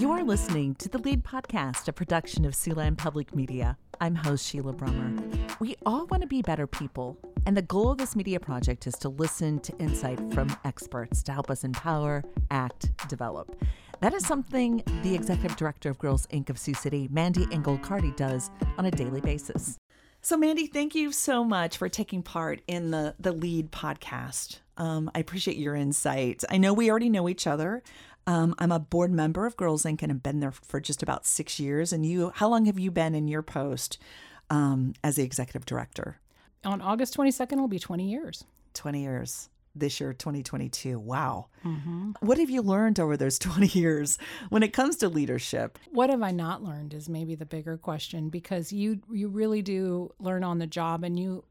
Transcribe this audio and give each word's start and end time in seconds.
You 0.00 0.12
are 0.12 0.24
listening 0.24 0.76
to 0.76 0.88
the 0.88 0.96
Lead 0.96 1.22
Podcast, 1.22 1.86
a 1.86 1.92
production 1.92 2.46
of 2.46 2.54
Siouxland 2.54 2.96
Public 2.96 3.34
Media. 3.34 3.76
I'm 4.00 4.14
host 4.14 4.48
Sheila 4.48 4.72
Brummer. 4.72 5.60
We 5.60 5.76
all 5.84 6.06
want 6.06 6.22
to 6.22 6.26
be 6.26 6.40
better 6.40 6.66
people, 6.66 7.18
and 7.44 7.54
the 7.54 7.60
goal 7.60 7.90
of 7.90 7.98
this 7.98 8.16
media 8.16 8.40
project 8.40 8.86
is 8.86 8.94
to 8.94 9.10
listen 9.10 9.58
to 9.58 9.76
insight 9.76 10.18
from 10.32 10.56
experts 10.64 11.22
to 11.24 11.32
help 11.32 11.50
us 11.50 11.64
empower, 11.64 12.24
act, 12.50 12.90
develop. 13.10 13.62
That 14.00 14.14
is 14.14 14.24
something 14.24 14.82
the 15.02 15.14
executive 15.14 15.58
director 15.58 15.90
of 15.90 15.98
Girls 15.98 16.26
Inc. 16.28 16.48
of 16.48 16.58
Sioux 16.58 16.72
City, 16.72 17.06
Mandy 17.12 17.46
Engel 17.52 17.76
Cartie, 17.76 18.12
does 18.12 18.50
on 18.78 18.86
a 18.86 18.90
daily 18.90 19.20
basis. 19.20 19.76
So, 20.22 20.36
Mandy, 20.36 20.66
thank 20.66 20.94
you 20.94 21.12
so 21.12 21.44
much 21.44 21.78
for 21.78 21.90
taking 21.90 22.22
part 22.22 22.62
in 22.66 22.90
the 22.90 23.14
the 23.18 23.32
lead 23.32 23.70
podcast. 23.70 24.60
Um, 24.76 25.10
I 25.14 25.18
appreciate 25.18 25.58
your 25.58 25.74
insight. 25.74 26.42
I 26.48 26.56
know 26.56 26.72
we 26.72 26.90
already 26.90 27.10
know 27.10 27.28
each 27.28 27.46
other. 27.46 27.82
Um, 28.26 28.54
I'm 28.58 28.72
a 28.72 28.78
board 28.78 29.10
member 29.10 29.46
of 29.46 29.56
Girls 29.56 29.84
Inc. 29.84 30.02
and 30.02 30.12
have 30.12 30.22
been 30.22 30.40
there 30.40 30.52
for 30.52 30.80
just 30.80 31.02
about 31.02 31.26
six 31.26 31.58
years. 31.58 31.92
And 31.92 32.04
you, 32.04 32.32
how 32.34 32.48
long 32.48 32.66
have 32.66 32.78
you 32.78 32.90
been 32.90 33.14
in 33.14 33.28
your 33.28 33.42
post 33.42 33.98
um, 34.50 34.94
as 35.02 35.16
the 35.16 35.22
executive 35.22 35.66
director? 35.66 36.18
On 36.64 36.80
August 36.80 37.16
22nd 37.16 37.58
will 37.58 37.68
be 37.68 37.78
20 37.78 38.08
years. 38.08 38.44
20 38.74 39.02
years 39.02 39.48
this 39.74 40.00
year 40.00 40.12
2022 40.12 40.98
wow 40.98 41.46
mm-hmm. 41.64 42.10
what 42.20 42.38
have 42.38 42.50
you 42.50 42.60
learned 42.60 42.98
over 42.98 43.16
those 43.16 43.38
20 43.38 43.66
years 43.68 44.18
when 44.48 44.62
it 44.62 44.72
comes 44.72 44.96
to 44.96 45.08
leadership 45.08 45.78
what 45.92 46.10
have 46.10 46.22
i 46.22 46.30
not 46.30 46.62
learned 46.62 46.92
is 46.92 47.08
maybe 47.08 47.34
the 47.34 47.46
bigger 47.46 47.76
question 47.76 48.28
because 48.28 48.72
you 48.72 49.00
you 49.10 49.28
really 49.28 49.62
do 49.62 50.12
learn 50.18 50.42
on 50.42 50.58
the 50.58 50.66
job 50.66 51.04
and 51.04 51.18
you 51.18 51.44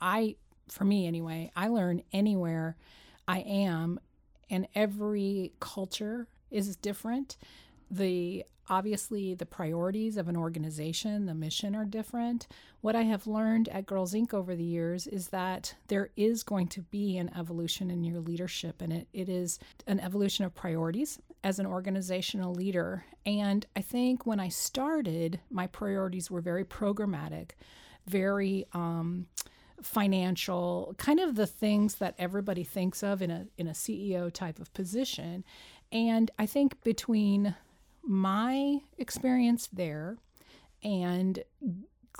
i 0.00 0.34
for 0.68 0.84
me 0.84 1.06
anyway 1.06 1.50
i 1.54 1.68
learn 1.68 2.02
anywhere 2.12 2.76
i 3.28 3.38
am 3.40 4.00
and 4.50 4.66
every 4.74 5.52
culture 5.60 6.26
is 6.50 6.76
different 6.76 7.36
the 7.90 8.44
obviously 8.68 9.34
the 9.34 9.44
priorities 9.44 10.16
of 10.16 10.28
an 10.28 10.36
organization, 10.36 11.26
the 11.26 11.34
mission 11.34 11.74
are 11.74 11.84
different. 11.84 12.46
What 12.80 12.94
I 12.94 13.02
have 13.02 13.26
learned 13.26 13.68
at 13.68 13.84
Girls 13.84 14.14
Inc. 14.14 14.32
over 14.32 14.54
the 14.54 14.62
years 14.62 15.08
is 15.08 15.28
that 15.28 15.74
there 15.88 16.10
is 16.16 16.44
going 16.44 16.68
to 16.68 16.82
be 16.82 17.18
an 17.18 17.32
evolution 17.36 17.90
in 17.90 18.04
your 18.04 18.20
leadership, 18.20 18.80
and 18.80 18.92
it, 18.92 19.08
it 19.12 19.28
is 19.28 19.58
an 19.88 19.98
evolution 19.98 20.44
of 20.44 20.54
priorities 20.54 21.18
as 21.42 21.58
an 21.58 21.66
organizational 21.66 22.54
leader. 22.54 23.04
And 23.26 23.66
I 23.74 23.80
think 23.80 24.24
when 24.24 24.38
I 24.38 24.48
started, 24.48 25.40
my 25.50 25.66
priorities 25.66 26.30
were 26.30 26.40
very 26.40 26.64
programmatic, 26.64 27.50
very 28.06 28.66
um, 28.72 29.26
financial, 29.82 30.94
kind 30.98 31.20
of 31.20 31.34
the 31.36 31.46
things 31.46 31.96
that 31.96 32.14
everybody 32.18 32.64
thinks 32.64 33.02
of 33.02 33.22
in 33.22 33.30
a 33.30 33.46
in 33.58 33.66
a 33.66 33.72
CEO 33.72 34.32
type 34.32 34.58
of 34.58 34.72
position. 34.74 35.44
And 35.92 36.30
I 36.38 36.46
think 36.46 36.82
between 36.82 37.54
my 38.02 38.78
experience 38.98 39.68
there 39.72 40.18
and 40.82 41.42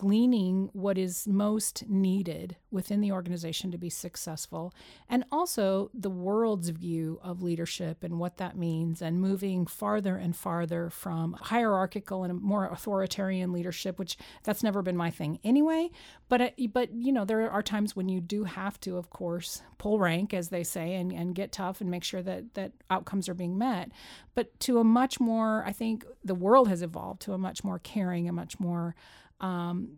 gleaning 0.00 0.70
what 0.72 0.96
is 0.96 1.28
most 1.28 1.86
needed 1.86 2.56
within 2.70 3.02
the 3.02 3.12
organization 3.12 3.70
to 3.70 3.76
be 3.76 3.90
successful, 3.90 4.72
and 5.10 5.22
also 5.30 5.90
the 5.92 6.08
world's 6.08 6.70
view 6.70 7.20
of 7.22 7.42
leadership 7.42 8.02
and 8.02 8.18
what 8.18 8.38
that 8.38 8.56
means, 8.56 9.02
and 9.02 9.20
moving 9.20 9.66
farther 9.66 10.16
and 10.16 10.34
farther 10.34 10.88
from 10.88 11.34
hierarchical 11.34 12.24
and 12.24 12.40
more 12.40 12.64
authoritarian 12.64 13.52
leadership, 13.52 13.98
which 13.98 14.16
that's 14.42 14.62
never 14.62 14.80
been 14.80 14.96
my 14.96 15.10
thing 15.10 15.38
anyway. 15.44 15.90
But 16.30 16.40
uh, 16.40 16.50
but 16.72 16.94
you 16.94 17.12
know 17.12 17.26
there 17.26 17.50
are 17.50 17.62
times 17.62 17.94
when 17.94 18.08
you 18.08 18.22
do 18.22 18.44
have 18.44 18.80
to, 18.80 18.96
of 18.96 19.10
course, 19.10 19.60
pull 19.76 19.98
rank, 19.98 20.32
as 20.32 20.48
they 20.48 20.64
say, 20.64 20.94
and, 20.94 21.12
and 21.12 21.34
get 21.34 21.52
tough 21.52 21.82
and 21.82 21.90
make 21.90 22.04
sure 22.04 22.22
that 22.22 22.54
that 22.54 22.72
outcomes 22.88 23.28
are 23.28 23.34
being 23.34 23.58
met. 23.58 23.90
But 24.34 24.58
to 24.60 24.78
a 24.78 24.84
much 24.84 25.20
more, 25.20 25.62
I 25.66 25.72
think 25.72 26.06
the 26.24 26.34
world 26.34 26.68
has 26.68 26.80
evolved 26.80 27.20
to 27.22 27.34
a 27.34 27.38
much 27.38 27.62
more 27.62 27.78
caring, 27.78 28.30
a 28.30 28.32
much 28.32 28.58
more 28.58 28.94
um, 29.40 29.96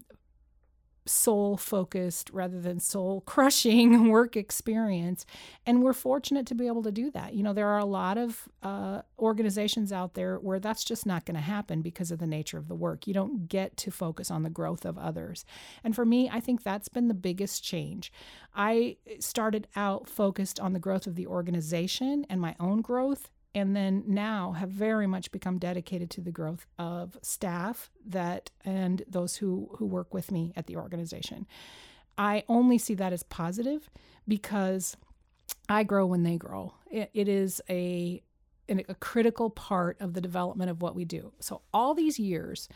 soul 1.05 1.57
focused 1.57 2.31
rather 2.33 2.61
than 2.61 2.79
soul 2.79 3.23
crushing 3.23 4.09
work 4.11 4.37
experience. 4.37 5.27
And 5.67 5.83
we're 5.83 5.93
fortunate 5.93 6.47
to 6.47 6.55
be 6.55 6.67
able 6.67 6.83
to 6.85 6.93
do 6.93 7.11
that. 7.11 7.35
You 7.35 7.43
know, 7.43 7.53
there 7.53 7.69
are 7.69 7.79
a 7.79 7.85
lot 7.85 8.19
of 8.19 8.49
uh, 8.63 9.03
organizations 9.19 9.93
out 9.93 10.15
there 10.15 10.37
where 10.37 10.61
that's 10.61 10.85
just 10.85 11.07
not 11.07 11.25
going 11.25 11.35
to 11.35 11.41
happen 11.41 11.83
because 11.83 12.11
of 12.11 12.19
the 12.19 12.27
nature 12.27 12.59
of 12.59 12.69
the 12.69 12.75
work. 12.75 13.07
You 13.07 13.15
don't 13.15 13.49
get 13.49 13.77
to 13.79 13.91
focus 13.91 14.31
on 14.31 14.43
the 14.43 14.51
growth 14.51 14.85
of 14.85 14.97
others. 14.97 15.45
And 15.83 15.95
for 15.95 16.05
me, 16.05 16.31
I 16.31 16.41
think 16.41 16.63
that's 16.63 16.89
been 16.89 17.09
the 17.09 17.15
biggest 17.15 17.65
change. 17.65 18.13
I 18.55 18.97
started 19.19 19.67
out 19.75 20.09
focused 20.09 20.61
on 20.61 20.73
the 20.73 20.79
growth 20.79 21.07
of 21.07 21.17
the 21.17 21.27
organization 21.27 22.27
and 22.29 22.41
my 22.41 22.55
own 22.61 22.81
growth 22.81 23.31
and 23.55 23.77
then 23.77 24.05
now 24.07 24.53
have 24.53 24.71
very 24.71 25.07
much 25.07 25.31
become 25.31 25.59
dedicated 25.59 26.11
to 26.11 26.21
the 26.21 26.31
growth 26.31 26.67
of 26.79 27.19
staff 27.23 27.91
that 28.07 28.51
and 28.65 29.03
those 29.07 29.37
who 29.37 29.71
who 29.77 29.87
work 29.87 30.15
with 30.15 30.31
me 30.31 30.53
at 30.57 30.67
the 30.67 30.77
organization. 30.77 31.47
I 32.17 32.45
only 32.49 32.79
see 32.79 32.95
that 32.95 33.13
as 33.13 33.23
positive 33.23 33.91
because 34.27 34.97
I 35.69 35.83
grow 35.83 36.07
when 36.07 36.23
they 36.23 36.37
grow. 36.37 36.75
it, 36.91 37.11
it 37.15 37.29
is 37.29 37.61
a 37.69 38.23
a 38.69 38.95
critical 38.95 39.51
part 39.51 40.01
of 40.01 40.15
the 40.15 40.21
development 40.21 40.71
of 40.71 40.81
what 40.81 40.95
we 40.95 41.05
do. 41.05 41.33
So 41.41 41.61
all 41.75 41.95
these 41.95 42.19
years, 42.19 42.69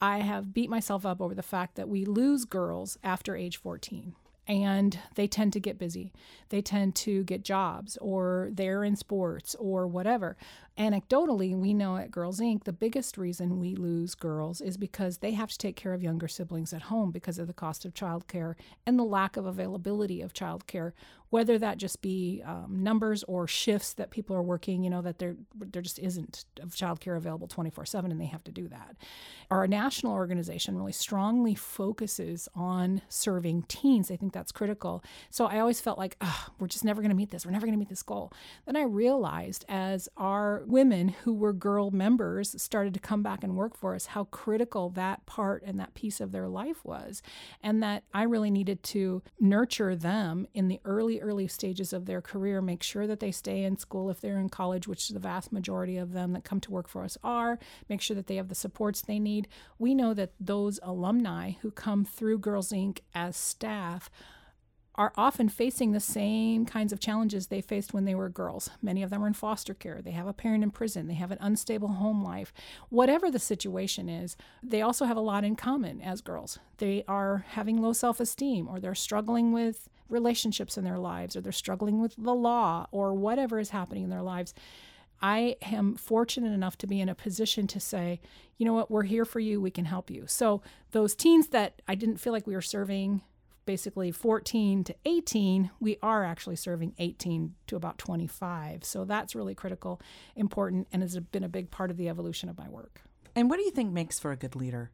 I 0.00 0.18
have 0.18 0.54
beat 0.54 0.70
myself 0.70 1.04
up 1.04 1.20
over 1.20 1.34
the 1.34 1.42
fact 1.42 1.74
that 1.74 1.88
we 1.88 2.04
lose 2.04 2.44
girls 2.44 2.96
after 3.04 3.36
age 3.36 3.58
14 3.58 4.14
and 4.48 4.98
they 5.14 5.26
tend 5.26 5.52
to 5.52 5.60
get 5.60 5.78
busy. 5.78 6.12
They 6.48 6.62
tend 6.62 6.94
to 6.96 7.22
get 7.24 7.44
jobs 7.44 7.96
or 8.00 8.50
they're 8.52 8.82
in 8.82 8.96
sports 8.96 9.54
or 9.58 9.86
whatever. 9.86 10.36
Anecdotally, 10.76 11.56
we 11.56 11.74
know 11.74 11.96
at 11.96 12.10
Girls 12.10 12.40
Inc., 12.40 12.64
the 12.64 12.72
biggest 12.72 13.16
reason 13.16 13.60
we 13.60 13.76
lose 13.76 14.14
girls 14.14 14.60
is 14.60 14.76
because 14.76 15.18
they 15.18 15.32
have 15.32 15.50
to 15.50 15.58
take 15.58 15.76
care 15.76 15.92
of 15.92 16.02
younger 16.02 16.28
siblings 16.28 16.72
at 16.72 16.82
home 16.82 17.10
because 17.10 17.38
of 17.38 17.46
the 17.46 17.52
cost 17.52 17.84
of 17.84 17.94
childcare 17.94 18.54
and 18.86 18.98
the 18.98 19.04
lack 19.04 19.36
of 19.36 19.46
availability 19.46 20.20
of 20.20 20.32
childcare, 20.32 20.92
whether 21.32 21.58
that 21.58 21.78
just 21.78 22.02
be 22.02 22.42
um, 22.44 22.82
numbers 22.82 23.22
or 23.22 23.46
shifts 23.46 23.94
that 23.94 24.10
people 24.10 24.36
are 24.36 24.42
working, 24.42 24.84
you 24.84 24.90
know, 24.90 25.00
that 25.00 25.18
there, 25.18 25.34
there 25.58 25.80
just 25.80 25.98
isn't 25.98 26.44
childcare 26.66 27.16
available 27.16 27.48
24 27.48 27.86
7 27.86 28.10
and 28.10 28.20
they 28.20 28.26
have 28.26 28.44
to 28.44 28.52
do 28.52 28.68
that. 28.68 28.96
Our 29.50 29.66
national 29.66 30.12
organization 30.12 30.76
really 30.76 30.92
strongly 30.92 31.54
focuses 31.54 32.50
on 32.54 33.00
serving 33.08 33.62
teens. 33.62 34.10
I 34.10 34.16
think 34.16 34.34
that's 34.34 34.52
critical. 34.52 35.02
So 35.30 35.46
I 35.46 35.58
always 35.58 35.80
felt 35.80 35.96
like, 35.96 36.18
oh, 36.20 36.48
we're 36.58 36.68
just 36.68 36.84
never 36.84 37.00
going 37.00 37.08
to 37.08 37.16
meet 37.16 37.30
this. 37.30 37.46
We're 37.46 37.52
never 37.52 37.64
going 37.64 37.78
to 37.78 37.78
meet 37.78 37.88
this 37.88 38.02
goal. 38.02 38.30
Then 38.66 38.76
I 38.76 38.82
realized 38.82 39.64
as 39.70 40.10
our 40.18 40.64
women 40.66 41.08
who 41.24 41.32
were 41.32 41.54
girl 41.54 41.90
members 41.90 42.60
started 42.60 42.92
to 42.92 43.00
come 43.00 43.22
back 43.22 43.42
and 43.42 43.56
work 43.56 43.74
for 43.74 43.94
us, 43.94 44.04
how 44.04 44.24
critical 44.24 44.90
that 44.90 45.24
part 45.24 45.62
and 45.64 45.80
that 45.80 45.94
piece 45.94 46.20
of 46.20 46.30
their 46.30 46.48
life 46.48 46.84
was. 46.84 47.22
And 47.62 47.82
that 47.82 48.04
I 48.12 48.24
really 48.24 48.50
needed 48.50 48.82
to 48.82 49.22
nurture 49.40 49.96
them 49.96 50.46
in 50.52 50.68
the 50.68 50.78
early, 50.84 51.21
early 51.22 51.48
stages 51.48 51.92
of 51.92 52.06
their 52.06 52.20
career, 52.20 52.60
make 52.60 52.82
sure 52.82 53.06
that 53.06 53.20
they 53.20 53.32
stay 53.32 53.64
in 53.64 53.78
school 53.78 54.10
if 54.10 54.20
they're 54.20 54.38
in 54.38 54.48
college, 54.48 54.86
which 54.86 55.08
the 55.08 55.18
vast 55.18 55.52
majority 55.52 55.96
of 55.96 56.12
them 56.12 56.32
that 56.32 56.44
come 56.44 56.60
to 56.60 56.70
work 56.70 56.88
for 56.88 57.04
us 57.04 57.16
are, 57.24 57.58
make 57.88 58.00
sure 58.00 58.14
that 58.14 58.26
they 58.26 58.36
have 58.36 58.48
the 58.48 58.54
supports 58.54 59.00
they 59.02 59.18
need. 59.18 59.48
We 59.78 59.94
know 59.94 60.12
that 60.14 60.32
those 60.38 60.78
alumni 60.82 61.52
who 61.62 61.70
come 61.70 62.04
through 62.04 62.38
Girls 62.38 62.70
Inc. 62.72 62.98
as 63.14 63.36
staff 63.36 64.10
are 64.94 65.12
often 65.16 65.48
facing 65.48 65.92
the 65.92 66.00
same 66.00 66.66
kinds 66.66 66.92
of 66.92 67.00
challenges 67.00 67.46
they 67.46 67.62
faced 67.62 67.94
when 67.94 68.04
they 68.04 68.14
were 68.14 68.28
girls. 68.28 68.68
Many 68.82 69.02
of 69.02 69.10
them 69.10 69.24
are 69.24 69.26
in 69.26 69.32
foster 69.32 69.72
care. 69.72 70.02
They 70.02 70.10
have 70.10 70.26
a 70.26 70.34
parent 70.34 70.62
in 70.62 70.70
prison. 70.70 71.06
They 71.06 71.14
have 71.14 71.30
an 71.30 71.38
unstable 71.40 71.88
home 71.88 72.22
life. 72.22 72.52
Whatever 72.90 73.30
the 73.30 73.38
situation 73.38 74.08
is, 74.08 74.36
they 74.62 74.82
also 74.82 75.06
have 75.06 75.16
a 75.16 75.20
lot 75.20 75.44
in 75.44 75.56
common 75.56 76.02
as 76.02 76.20
girls. 76.20 76.58
They 76.76 77.04
are 77.08 77.46
having 77.50 77.80
low 77.80 77.94
self 77.94 78.20
esteem 78.20 78.68
or 78.68 78.80
they're 78.80 78.94
struggling 78.94 79.52
with 79.52 79.88
relationships 80.10 80.76
in 80.76 80.84
their 80.84 80.98
lives 80.98 81.34
or 81.34 81.40
they're 81.40 81.52
struggling 81.52 82.00
with 82.00 82.14
the 82.18 82.34
law 82.34 82.86
or 82.90 83.14
whatever 83.14 83.58
is 83.58 83.70
happening 83.70 84.04
in 84.04 84.10
their 84.10 84.22
lives. 84.22 84.52
I 85.22 85.56
am 85.62 85.94
fortunate 85.94 86.52
enough 86.52 86.76
to 86.78 86.86
be 86.86 87.00
in 87.00 87.08
a 87.08 87.14
position 87.14 87.66
to 87.68 87.80
say, 87.80 88.20
you 88.58 88.66
know 88.66 88.72
what, 88.74 88.90
we're 88.90 89.04
here 89.04 89.24
for 89.24 89.38
you, 89.40 89.60
we 89.60 89.70
can 89.70 89.84
help 89.84 90.10
you. 90.10 90.24
So, 90.26 90.62
those 90.90 91.14
teens 91.14 91.48
that 91.48 91.80
I 91.86 91.94
didn't 91.94 92.18
feel 92.18 92.32
like 92.32 92.46
we 92.46 92.54
were 92.54 92.60
serving 92.60 93.22
basically 93.64 94.10
14 94.10 94.84
to 94.84 94.94
18, 95.04 95.70
we 95.80 95.96
are 96.02 96.24
actually 96.24 96.56
serving 96.56 96.94
18 96.98 97.54
to 97.68 97.76
about 97.76 97.98
25. 97.98 98.84
So 98.84 99.04
that's 99.04 99.34
really 99.34 99.54
critical, 99.54 100.00
important, 100.36 100.88
and 100.92 101.02
has 101.02 101.18
been 101.18 101.44
a 101.44 101.48
big 101.48 101.70
part 101.70 101.90
of 101.90 101.96
the 101.96 102.08
evolution 102.08 102.48
of 102.48 102.58
my 102.58 102.68
work. 102.68 103.02
And 103.34 103.48
what 103.48 103.56
do 103.56 103.64
you 103.64 103.70
think 103.70 103.92
makes 103.92 104.18
for 104.18 104.32
a 104.32 104.36
good 104.36 104.56
leader? 104.56 104.90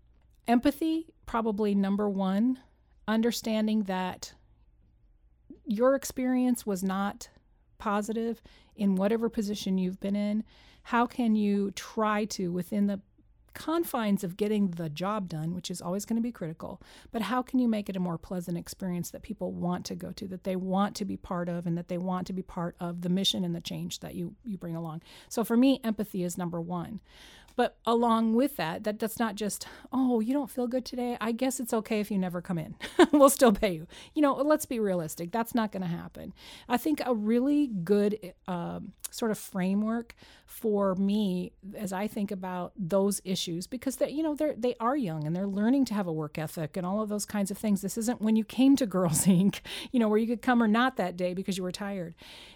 Empathy, 0.47 1.07
probably 1.27 1.75
number 1.75 2.09
one. 2.09 2.59
Understanding 3.07 3.85
that 3.85 4.35
your 5.65 5.95
experience 5.95 6.67
was 6.67 6.83
not 6.83 7.29
positive 7.79 8.43
in 8.77 8.97
whatever 8.97 9.29
position 9.29 9.79
you've 9.79 10.01
been 10.01 10.17
in. 10.17 10.45
How 10.83 11.07
can 11.07 11.35
you 11.35 11.71
try 11.73 12.25
to, 12.27 12.51
within 12.53 12.87
the 12.87 13.01
confines 13.55 14.25
of 14.25 14.37
getting 14.37 14.71
the 14.73 14.89
job 14.89 15.29
done, 15.29 15.55
which 15.55 15.71
is 15.71 15.81
always 15.81 16.05
going 16.05 16.17
to 16.17 16.23
be 16.23 16.33
critical, 16.33 16.81
but 17.11 17.23
how 17.23 17.43
can 17.43 17.59
you 17.59 17.69
make 17.69 17.89
it 17.89 17.97
a 17.97 18.01
more 18.01 18.19
pleasant 18.19 18.57
experience 18.57 19.11
that 19.11 19.23
people 19.23 19.53
want 19.53 19.85
to 19.87 19.95
go 19.95 20.13
to, 20.13 20.29
that 20.29 20.45
they 20.45 20.57
want 20.57 20.95
to 20.97 21.05
be 21.05 21.17
part 21.17 21.49
of, 21.49 21.67
and 21.67 21.77
that 21.77 21.89
they 21.89 21.99
want 21.99 22.27
to 22.27 22.33
be 22.33 22.43
part 22.43 22.77
of 22.81 23.03
the 23.03 23.09
mission 23.09 23.45
and 23.45 23.55
the 23.55 23.61
change 23.61 24.01
that 24.01 24.15
you, 24.15 24.35
you 24.45 24.59
bring 24.59 24.77
along? 24.77 25.03
So 25.29 25.45
for 25.45 25.57
me, 25.57 25.81
empathy 25.85 26.23
is 26.23 26.39
number 26.39 26.61
one. 26.61 27.01
But 27.59 27.77
along 27.85 28.35
with 28.35 28.55
that, 28.59 28.85
that 28.85 29.01
that's 29.01 29.19
not 29.19 29.35
just, 29.35 29.67
oh, 29.93 30.21
you 30.21 30.33
don't 30.33 30.49
feel 30.49 30.69
good 30.69 30.85
today. 30.85 31.17
I 31.21 31.33
guess 31.33 31.59
it's 31.59 31.75
okay 31.75 31.99
if 31.99 32.09
you 32.09 32.17
never 32.17 32.41
come 32.41 32.57
in. 32.57 32.77
we'll 33.13 33.31
still 33.31 33.51
pay 33.51 33.73
you. 33.73 33.89
You 34.15 34.23
know, 34.23 34.35
let's 34.35 34.65
be 34.65 34.79
realistic. 34.79 35.33
That's 35.33 35.57
not 35.57 35.73
going 35.73 35.83
to 35.83 35.89
happen. 35.89 36.35
I 36.69 36.77
think 36.77 37.03
a 37.05 37.13
really 37.13 37.67
good 37.67 38.33
um, 38.47 38.93
sort 39.11 39.33
of 39.33 39.39
framework 39.39 40.15
for 40.47 40.95
me 40.95 41.53
as 41.77 41.93
I 41.93 42.07
think 42.07 42.31
about 42.31 42.73
those 42.77 43.21
issues 43.25 43.67
because 43.67 43.97
they 43.97 44.11
you 44.11 44.23
know 44.23 44.35
they're 44.35 44.55
they 44.57 44.75
are 44.81 44.97
young 44.97 45.25
and 45.27 45.37
they're 45.37 45.47
learning 45.47 45.85
to 45.87 45.95
have 45.95 46.07
a 46.07 46.13
work 46.13 46.39
ethic 46.39 46.77
and 46.77 46.87
all 46.87 47.03
of 47.03 47.09
those 47.09 47.27
kinds 47.27 47.51
of 47.51 47.59
things. 47.59 47.83
This 47.83 47.99
isn't 47.99 48.23
when 48.23 48.37
you 48.37 48.45
came 48.45 48.77
to 48.77 48.87
Girls 48.87 49.25
Inc. 49.27 49.61
you 49.93 50.01
know 50.01 50.09
where 50.09 50.19
you 50.19 50.27
could 50.27 50.43
come 50.43 50.63
or 50.63 50.69
not 50.69 50.97
that 50.97 51.17
day 51.17 51.35
because 51.35 51.57
you 51.57 51.63
were 51.63 51.73
tired. 51.73 52.15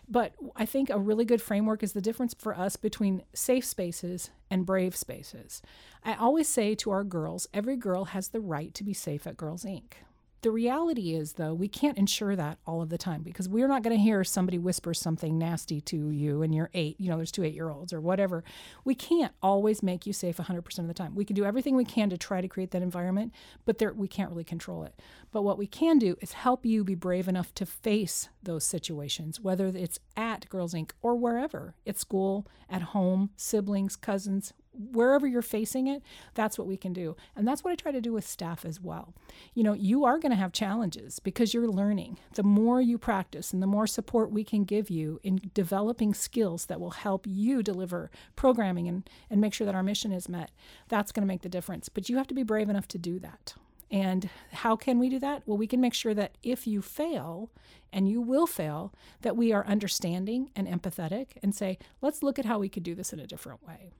But 0.08 0.34
I 0.56 0.64
think 0.64 0.90
a 0.90 0.98
really 0.98 1.24
good 1.24 1.42
framework 1.42 1.82
is 1.82 1.92
the 1.92 2.00
difference 2.00 2.34
for 2.38 2.56
us 2.56 2.76
between 2.76 3.22
safe 3.34 3.64
spaces 3.64 4.30
and 4.52 4.66
brave 4.66 4.94
spaces. 4.94 5.62
I 6.04 6.12
always 6.12 6.46
say 6.46 6.74
to 6.74 6.90
our 6.90 7.04
girls, 7.04 7.48
every 7.54 7.74
girl 7.74 8.04
has 8.04 8.28
the 8.28 8.40
right 8.40 8.74
to 8.74 8.84
be 8.84 8.92
safe 8.92 9.26
at 9.26 9.38
Girls 9.38 9.64
Inc. 9.64 9.94
The 10.42 10.50
reality 10.50 11.14
is, 11.14 11.34
though, 11.34 11.54
we 11.54 11.68
can't 11.68 11.96
ensure 11.96 12.34
that 12.34 12.58
all 12.66 12.82
of 12.82 12.88
the 12.88 12.98
time 12.98 13.22
because 13.22 13.48
we're 13.48 13.68
not 13.68 13.84
going 13.84 13.96
to 13.96 14.02
hear 14.02 14.24
somebody 14.24 14.58
whisper 14.58 14.92
something 14.92 15.38
nasty 15.38 15.80
to 15.82 16.10
you 16.10 16.42
and 16.42 16.52
you're 16.52 16.68
eight, 16.74 17.00
you 17.00 17.08
know, 17.08 17.16
there's 17.16 17.30
two 17.30 17.44
eight 17.44 17.54
year 17.54 17.70
olds 17.70 17.92
or 17.92 18.00
whatever. 18.00 18.42
We 18.84 18.96
can't 18.96 19.32
always 19.40 19.84
make 19.84 20.04
you 20.04 20.12
safe 20.12 20.38
100% 20.38 20.78
of 20.80 20.88
the 20.88 20.94
time. 20.94 21.14
We 21.14 21.24
can 21.24 21.36
do 21.36 21.44
everything 21.44 21.76
we 21.76 21.84
can 21.84 22.10
to 22.10 22.18
try 22.18 22.40
to 22.40 22.48
create 22.48 22.72
that 22.72 22.82
environment, 22.82 23.32
but 23.64 23.78
there, 23.78 23.92
we 23.92 24.08
can't 24.08 24.30
really 24.30 24.42
control 24.42 24.82
it. 24.82 25.00
But 25.30 25.42
what 25.42 25.58
we 25.58 25.68
can 25.68 26.00
do 26.00 26.16
is 26.20 26.32
help 26.32 26.66
you 26.66 26.82
be 26.82 26.96
brave 26.96 27.28
enough 27.28 27.54
to 27.54 27.64
face 27.64 28.28
those 28.42 28.64
situations, 28.64 29.40
whether 29.40 29.68
it's 29.68 30.00
at 30.16 30.48
Girls 30.48 30.74
Inc. 30.74 30.90
or 31.02 31.14
wherever, 31.14 31.76
at 31.86 32.00
school, 32.00 32.48
at 32.68 32.82
home, 32.82 33.30
siblings, 33.36 33.94
cousins, 33.94 34.52
wherever 34.72 35.26
you're 35.26 35.42
facing 35.42 35.86
it, 35.86 36.02
that's 36.34 36.58
what 36.58 36.66
we 36.66 36.76
can 36.76 36.92
do. 36.92 37.16
And 37.36 37.46
that's 37.46 37.62
what 37.62 37.72
I 37.72 37.76
try 37.76 37.92
to 37.92 38.00
do 38.00 38.12
with 38.12 38.26
staff 38.26 38.64
as 38.64 38.80
well. 38.80 39.14
You 39.54 39.62
know, 39.62 39.72
you 39.72 40.04
are 40.04 40.18
going 40.18 40.30
to 40.30 40.36
have 40.36 40.52
challenges 40.52 41.18
because 41.18 41.52
you're 41.52 41.68
learning. 41.68 42.18
The 42.34 42.42
more 42.42 42.80
you 42.80 42.98
practice 42.98 43.52
and 43.52 43.62
the 43.62 43.66
more 43.66 43.86
support 43.86 44.30
we 44.30 44.44
can 44.44 44.64
give 44.64 44.90
you 44.90 45.20
in 45.22 45.50
developing 45.54 46.14
skills 46.14 46.66
that 46.66 46.80
will 46.80 46.90
help 46.90 47.26
you 47.26 47.62
deliver 47.62 48.10
programming 48.36 48.88
and, 48.88 49.08
and 49.30 49.40
make 49.40 49.54
sure 49.54 49.64
that 49.66 49.74
our 49.74 49.82
mission 49.82 50.12
is 50.12 50.28
met, 50.28 50.50
that's 50.88 51.12
going 51.12 51.22
to 51.22 51.32
make 51.32 51.42
the 51.42 51.48
difference. 51.48 51.88
But 51.88 52.08
you 52.08 52.16
have 52.16 52.28
to 52.28 52.34
be 52.34 52.42
brave 52.42 52.68
enough 52.68 52.88
to 52.88 52.98
do 52.98 53.18
that. 53.20 53.54
And 53.90 54.30
how 54.52 54.74
can 54.74 54.98
we 54.98 55.10
do 55.10 55.18
that? 55.18 55.42
Well, 55.44 55.58
we 55.58 55.66
can 55.66 55.80
make 55.80 55.92
sure 55.92 56.14
that 56.14 56.38
if 56.42 56.66
you 56.66 56.80
fail, 56.80 57.50
and 57.92 58.08
you 58.08 58.22
will 58.22 58.46
fail, 58.46 58.94
that 59.20 59.36
we 59.36 59.52
are 59.52 59.66
understanding 59.66 60.50
and 60.56 60.66
empathetic 60.66 61.32
and 61.42 61.54
say, 61.54 61.78
let's 62.00 62.22
look 62.22 62.38
at 62.38 62.46
how 62.46 62.58
we 62.58 62.70
could 62.70 62.82
do 62.82 62.94
this 62.94 63.12
in 63.12 63.20
a 63.20 63.26
different 63.26 63.66
way. 63.66 63.92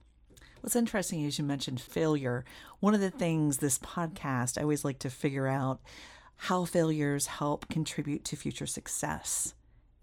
What's 0.63 0.77
interesting 0.77 1.25
is 1.25 1.37
you 1.37 1.43
mentioned 1.43 1.81
failure. 1.81 2.45
One 2.79 2.93
of 2.93 3.01
the 3.01 3.11
things 3.11 3.57
this 3.57 3.77
podcast, 3.79 4.57
I 4.57 4.61
always 4.61 4.85
like 4.85 4.97
to 4.99 5.09
figure 5.09 5.45
out 5.45 5.81
how 6.37 6.63
failures 6.63 7.27
help 7.27 7.67
contribute 7.67 8.23
to 8.23 8.37
future 8.37 8.65
success. 8.65 9.55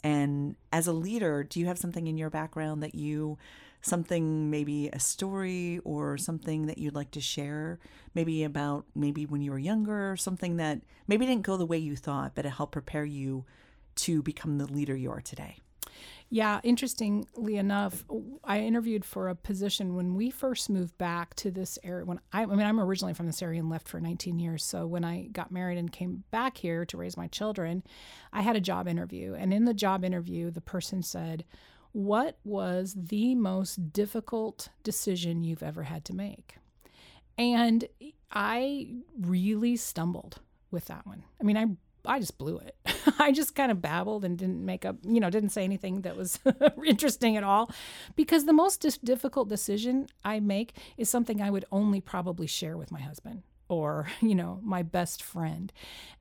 And 0.04 0.56
as 0.70 0.86
a 0.86 0.92
leader, 0.92 1.44
do 1.44 1.60
you 1.60 1.64
have 1.64 1.78
something 1.78 2.06
in 2.06 2.18
your 2.18 2.28
background 2.28 2.82
that 2.82 2.94
you, 2.94 3.38
something 3.80 4.50
maybe 4.50 4.90
a 4.90 5.00
story 5.00 5.80
or 5.82 6.18
something 6.18 6.66
that 6.66 6.76
you'd 6.76 6.94
like 6.94 7.12
to 7.12 7.22
share, 7.22 7.78
maybe 8.14 8.44
about 8.44 8.84
maybe 8.94 9.24
when 9.24 9.40
you 9.40 9.52
were 9.52 9.58
younger, 9.58 10.14
something 10.14 10.58
that 10.58 10.82
maybe 11.08 11.24
didn't 11.24 11.46
go 11.46 11.56
the 11.56 11.64
way 11.64 11.78
you 11.78 11.96
thought, 11.96 12.32
but 12.34 12.44
it 12.44 12.50
helped 12.50 12.72
prepare 12.72 13.06
you 13.06 13.46
to 13.94 14.22
become 14.22 14.58
the 14.58 14.66
leader 14.66 14.94
you 14.94 15.10
are 15.10 15.22
today? 15.22 15.56
Yeah, 16.29 16.61
interestingly 16.62 17.56
enough, 17.56 18.05
I 18.44 18.61
interviewed 18.61 19.05
for 19.05 19.29
a 19.29 19.35
position 19.35 19.97
when 19.97 20.14
we 20.14 20.31
first 20.31 20.70
moved 20.70 20.97
back 20.97 21.35
to 21.37 21.50
this 21.50 21.79
area. 21.82 22.05
When 22.05 22.20
I, 22.32 22.43
I 22.43 22.47
mean, 22.47 22.61
I'm 22.61 22.81
originally 22.81 23.14
from 23.14 23.26
this 23.26 23.43
area 23.43 23.61
and 23.61 23.69
left 23.69 23.88
for 23.88 24.00
19 24.00 24.38
years. 24.38 24.64
So 24.64 24.87
when 24.87 25.05
I 25.05 25.29
got 25.32 25.50
married 25.50 25.79
and 25.79 25.91
came 25.91 26.25
back 26.31 26.56
here 26.56 26.85
to 26.85 26.97
raise 26.97 27.17
my 27.17 27.26
children, 27.26 27.82
I 28.32 28.43
had 28.43 28.56
a 28.56 28.61
job 28.61 28.87
interview. 28.87 29.35
And 29.35 29.52
in 29.52 29.64
the 29.64 29.75
job 29.75 30.05
interview, 30.05 30.50
the 30.50 30.61
person 30.61 31.02
said, 31.02 31.44
What 31.93 32.38
was 32.44 32.94
the 32.96 33.35
most 33.35 33.93
difficult 33.93 34.69
decision 34.85 35.43
you've 35.43 35.62
ever 35.62 35.82
had 35.85 36.05
to 36.06 36.14
make? 36.14 36.56
And 37.37 37.87
I 38.31 38.88
really 39.19 39.76
stumbled 39.76 40.41
with 40.70 40.85
that 40.87 41.06
one. 41.06 41.25
I 41.41 41.44
mean, 41.44 41.56
I 41.56 41.67
I 42.05 42.20
just 42.20 42.38
blew 42.38 42.58
it. 42.58 42.76
I 43.19 43.32
just 43.32 43.55
kind 43.55 43.70
of 43.70 43.81
babbled 43.81 44.25
and 44.25 44.38
didn't 44.38 44.64
make 44.64 44.85
up, 44.85 44.97
you 45.02 45.20
know, 45.20 45.31
didn't 45.31 45.50
say 45.50 45.64
anything 45.64 46.02
that 46.02 46.17
was 46.17 46.38
interesting 46.87 47.37
at 47.37 47.44
all. 47.44 47.70
Because 48.17 48.44
the 48.44 48.52
most 48.52 48.81
dis- 48.81 48.99
difficult 48.99 49.49
decision 49.49 50.06
I 50.25 50.41
make 50.41 50.76
is 50.97 51.08
something 51.08 51.41
I 51.41 51.50
would 51.50 51.64
only 51.73 52.00
probably 52.00 52.47
share 52.47 52.76
with 52.76 52.91
my 52.91 53.00
husband 53.00 53.43
or, 53.69 54.08
you 54.20 54.35
know, 54.35 54.61
my 54.62 54.82
best 54.82 55.23
friend. 55.23 55.73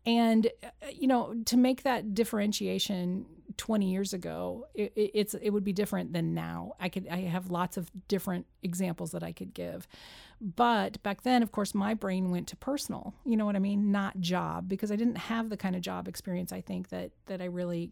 And, 0.06 0.48
uh, 0.64 0.68
you 0.92 1.08
know, 1.08 1.36
to 1.46 1.58
make 1.58 1.84
that 1.84 2.14
differentiation 2.14 3.26
20 3.60 3.92
years 3.92 4.14
ago, 4.14 4.66
it, 4.74 4.94
it's, 4.96 5.34
it 5.36 5.50
would 5.50 5.66
be 5.66 5.74
different 5.74 6.14
than 6.14 6.34
now. 6.34 6.74
I 6.80 6.88
could, 6.88 7.08
I 7.10 7.18
have 7.18 7.52
lots 7.52 7.76
of 7.76 7.92
different 8.08 8.48
examples 8.64 9.12
that 9.12 9.22
I 9.22 9.34
could 9.34 9.54
give. 9.54 9.86
But 10.40 11.04
back 11.04 11.24
then, 11.24 11.44
of 11.44 11.52
course, 11.52 11.76
my 11.76 11.94
brain 11.94 12.32
went 12.32 12.48
to 12.48 12.56
personal, 12.56 13.14
you 13.26 13.36
know 13.36 13.46
what 13.46 13.58
I 13.58 13.60
mean? 13.60 13.92
Not 13.92 14.22
job, 14.22 14.70
because 14.70 14.92
I 14.92 14.96
didn't 14.96 15.18
have 15.18 15.50
the 15.50 15.58
kind 15.58 15.76
of 15.76 15.82
job 15.82 16.08
experience 16.08 16.54
I 16.54 16.62
think 16.62 16.90
that 16.90 17.12
that 17.26 17.42
I 17.42 17.46
really 17.46 17.92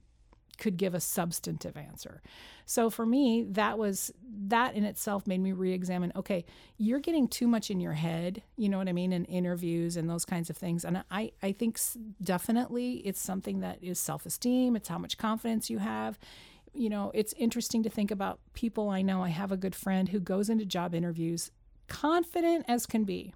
could 0.58 0.78
give 0.78 0.94
a 0.94 1.00
substantive 1.00 1.78
answer. 1.78 2.22
So 2.66 2.90
for 2.90 3.06
me, 3.06 3.46
that 3.52 3.78
was 3.78 4.12
that 4.48 4.76
in 4.76 4.84
itself 4.84 5.28
made 5.28 5.40
me 5.40 5.52
re-examine, 5.52 6.12
okay, 6.16 6.46
you're 6.78 7.00
getting 7.00 7.28
too 7.28 7.48
much 7.48 7.72
in 7.72 7.80
your 7.80 7.94
head, 7.94 8.44
you 8.56 8.70
know 8.70 8.78
what 8.78 8.90
I 8.90 8.94
mean, 8.94 9.14
in 9.14 9.26
interviews 9.26 9.98
and 9.98 10.10
those 10.10 10.26
kinds 10.26 10.50
of 10.50 10.58
things. 10.58 10.84
And 10.84 11.04
I 11.12 11.32
I 11.42 11.52
think 11.52 11.80
definitely 12.22 12.96
it's 13.06 13.22
something 13.22 13.60
that 13.62 13.80
is 13.82 14.00
self-esteem, 14.00 14.76
it's 14.76 14.90
how 14.90 14.98
much 14.98 15.18
confidence 15.18 15.70
you 15.70 15.80
have 15.80 16.20
you 16.74 16.90
know, 16.90 17.12
it's 17.16 17.34
interesting 17.38 17.82
to 17.82 17.90
think 17.90 18.12
about 18.12 18.40
people 18.54 18.90
I 18.92 19.02
know. 19.02 19.24
I 19.24 19.30
have 19.30 19.52
a 19.52 19.58
good 19.58 19.74
friend 19.74 20.10
who 20.10 20.20
goes 20.20 20.48
into 20.48 20.64
job 20.64 20.94
interviews 20.94 21.50
confident 21.88 22.66
as 22.68 22.86
can 22.86 23.04
be. 23.04 23.34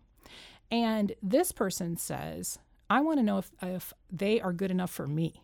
And 0.70 1.14
this 1.22 1.52
person 1.52 1.98
says, 1.98 2.60
I 2.90 3.02
want 3.02 3.20
to 3.20 3.24
know 3.24 3.40
if, 3.40 3.52
if 3.62 3.94
they 4.12 4.40
are 4.40 4.54
good 4.54 4.72
enough 4.72 4.92
for 4.92 5.08
me 5.08 5.42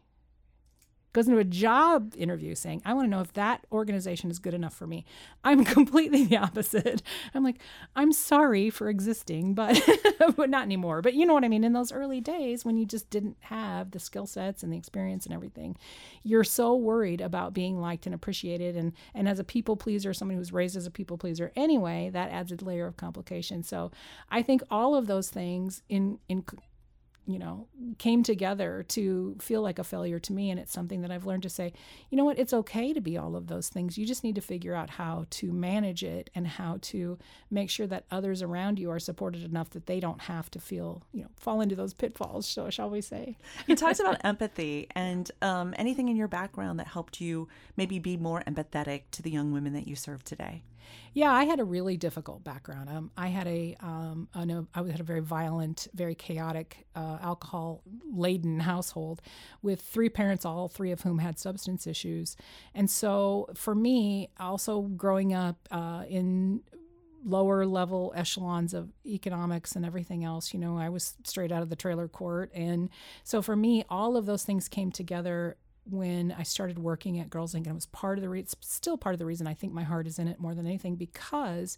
goes 1.17 1.27
into 1.27 1.39
a 1.39 1.43
job 1.43 2.13
interview 2.15 2.53
saying, 2.53 2.79
I 2.85 2.93
want 2.93 3.07
to 3.07 3.09
know 3.09 3.21
if 3.21 3.33
that 3.33 3.65
organization 3.71 4.29
is 4.29 4.37
good 4.37 4.53
enough 4.53 4.75
for 4.75 4.85
me. 4.85 5.03
I'm 5.43 5.65
completely 5.77 6.25
the 6.25 6.37
opposite. 6.37 7.01
I'm 7.33 7.43
like, 7.43 7.57
I'm 7.95 8.13
sorry 8.13 8.69
for 8.69 8.87
existing, 8.87 9.55
but 9.55 9.81
but 10.36 10.50
not 10.51 10.63
anymore. 10.63 11.01
But 11.01 11.15
you 11.15 11.25
know 11.25 11.33
what 11.33 11.43
I 11.43 11.47
mean? 11.47 11.63
In 11.63 11.74
those 11.74 11.91
early 11.91 12.21
days 12.21 12.63
when 12.63 12.77
you 12.77 12.86
just 12.86 13.09
didn't 13.09 13.38
have 13.39 13.91
the 13.91 14.00
skill 14.00 14.27
sets 14.27 14.62
and 14.62 14.71
the 14.71 14.77
experience 14.77 15.25
and 15.25 15.33
everything, 15.33 15.75
you're 16.21 16.43
so 16.43 16.75
worried 16.75 17.19
about 17.19 17.51
being 17.51 17.81
liked 17.81 18.05
and 18.05 18.13
appreciated 18.13 18.75
and 18.75 18.93
and 19.15 19.27
as 19.27 19.39
a 19.39 19.43
people 19.43 19.75
pleaser, 19.75 20.13
somebody 20.13 20.38
who's 20.38 20.53
raised 20.53 20.77
as 20.77 20.86
a 20.86 20.91
people 20.91 21.17
pleaser 21.17 21.51
anyway, 21.55 22.12
that 22.13 22.29
adds 22.29 22.51
a 22.51 22.63
layer 22.63 22.86
of 22.86 22.95
complication. 22.95 23.63
So 23.63 23.91
I 24.29 24.43
think 24.43 24.62
all 24.69 24.93
of 24.93 25.07
those 25.07 25.29
things 25.29 25.81
in 25.89 26.19
in 26.29 26.43
you 27.27 27.38
know, 27.38 27.67
came 27.98 28.24
together 28.24 28.86
to 28.88 29.36
feel 29.39 29.62
like 29.62 29.77
a 29.77 29.84
failure 29.84 30.17
to 30.17 30.34
me. 30.34 30.50
And 30.50 30.60
it's 30.60 30.72
something 30.72 31.01
that 31.01 31.12
I've 31.12 31.25
learned 31.25 31.43
to 31.43 31.50
say, 31.50 31.74
you 32.10 32.17
know 32.17 32.24
what, 32.24 32.39
it's 32.39 32.53
okay 32.53 32.93
to 32.93 33.01
be 33.01 33.17
all 33.17 33.36
of 33.36 33.48
those 33.48 33.67
things. 33.67 33.98
You 33.98 34.05
just 34.05 34.24
need 34.24 34.36
to 34.36 34.41
figure 34.41 34.74
out 34.74 34.91
how 34.91 35.25
to 35.31 35.51
manage 35.51 36.03
it 36.03 36.29
and 36.34 36.48
how 36.48 36.79
to 36.84 37.19
make 37.51 37.69
sure 37.69 37.88
that 37.88 38.05
others 38.10 38.41
around 38.41 38.79
you 38.79 38.89
are 38.89 39.00
supported 39.00 39.43
enough 39.43 39.69
that 39.72 39.86
they 39.86 40.00
don't 40.00 40.22
have 40.22 40.50
to 40.51 40.60
feel, 40.60 41.03
you 41.12 41.22
know, 41.22 41.29
fall 41.36 41.60
into 41.60 41.75
those 41.75 41.93
pitfalls, 41.93 42.48
so 42.48 42.69
shall 42.69 42.89
we 42.89 43.01
say. 43.01 43.38
You 43.67 43.75
talked 43.75 44.00
about 44.00 44.24
empathy 44.24 44.88
and 44.96 45.29
um, 45.41 45.74
anything 45.77 46.07
in 46.07 46.15
your 46.15 46.29
background 46.29 46.79
that 46.79 46.88
helped 46.88 47.19
you 47.19 47.50
maybe 47.75 48.00
be 48.00 48.15
more 48.15 48.41
empathetic 48.48 49.03
to 49.12 49.22
the 49.22 49.31
young 49.31 49.51
women 49.51 49.74
that 49.74 49.88
you 49.88 49.96
serve 49.96 50.24
today. 50.24 50.63
Yeah, 51.13 51.32
I 51.32 51.46
had 51.46 51.60
a 51.60 51.63
really 51.63 51.98
difficult 51.98 52.44
background. 52.44 52.89
Um, 52.89 53.12
I 53.17 53.27
had 53.27 53.48
a, 53.48 53.75
um, 53.79 54.27
know 54.46 54.67
I 54.75 54.84
had 54.84 55.00
a 55.00 55.03
very 55.03 55.22
violent, 55.22 55.88
very 55.94 56.13
chaotic, 56.15 56.86
uh, 56.96 57.17
alcohol 57.22 57.82
laden 58.12 58.60
household 58.60 59.22
with 59.62 59.82
three 59.82 60.10
parents, 60.10 60.46
all 60.46 60.67
three 60.67 60.91
of 60.91 61.01
whom 61.01 61.20
had 61.20 61.39
substance 61.39 61.88
issues. 61.88 62.36
And 62.75 62.89
so 62.89 63.50
for 63.56 63.74
me, 63.74 64.29
also 64.39 64.82
growing 64.82 65.34
up 65.34 65.67
uh, 65.72 66.03
in 66.08 66.62
lower 67.25 67.65
level 67.65 68.13
echelons 68.15 68.74
of 68.74 68.89
economics 69.06 69.75
and 69.75 69.86
everything 69.86 70.24
else. 70.24 70.53
You 70.53 70.60
know, 70.60 70.77
I 70.77 70.89
was 70.89 71.15
straight 71.24 71.51
out 71.51 71.62
of 71.62 71.70
the 71.70 71.75
trailer 71.75 72.08
court. 72.08 72.51
And 72.53 72.89
so 73.24 73.41
for 73.41 73.56
me, 73.56 73.84
all 73.89 74.15
of 74.15 74.25
those 74.25 74.44
things 74.44 74.67
came 74.67 74.91
together 74.91 75.58
when 75.89 76.32
I 76.38 76.44
started 76.44 76.79
working 76.79 77.20
at 77.20 77.29
Girls 77.29 77.53
Inc. 77.53 77.60
and 77.60 77.67
it 77.67 77.74
was 77.74 77.86
part 77.88 78.17
of 78.17 78.22
the 78.22 78.29
re- 78.29 78.39
it's 78.39 78.56
still 78.62 78.98
part 78.98 79.13
of 79.13 79.20
the 79.20 79.25
reason 79.25 79.48
I 79.48 79.53
think 79.53 79.74
my 79.74 79.84
heart 79.84 80.08
is 80.08 80.20
in 80.20 80.27
it 80.27 80.39
more 80.39 80.56
than 80.56 80.65
anything 80.65 80.96
because 80.96 81.77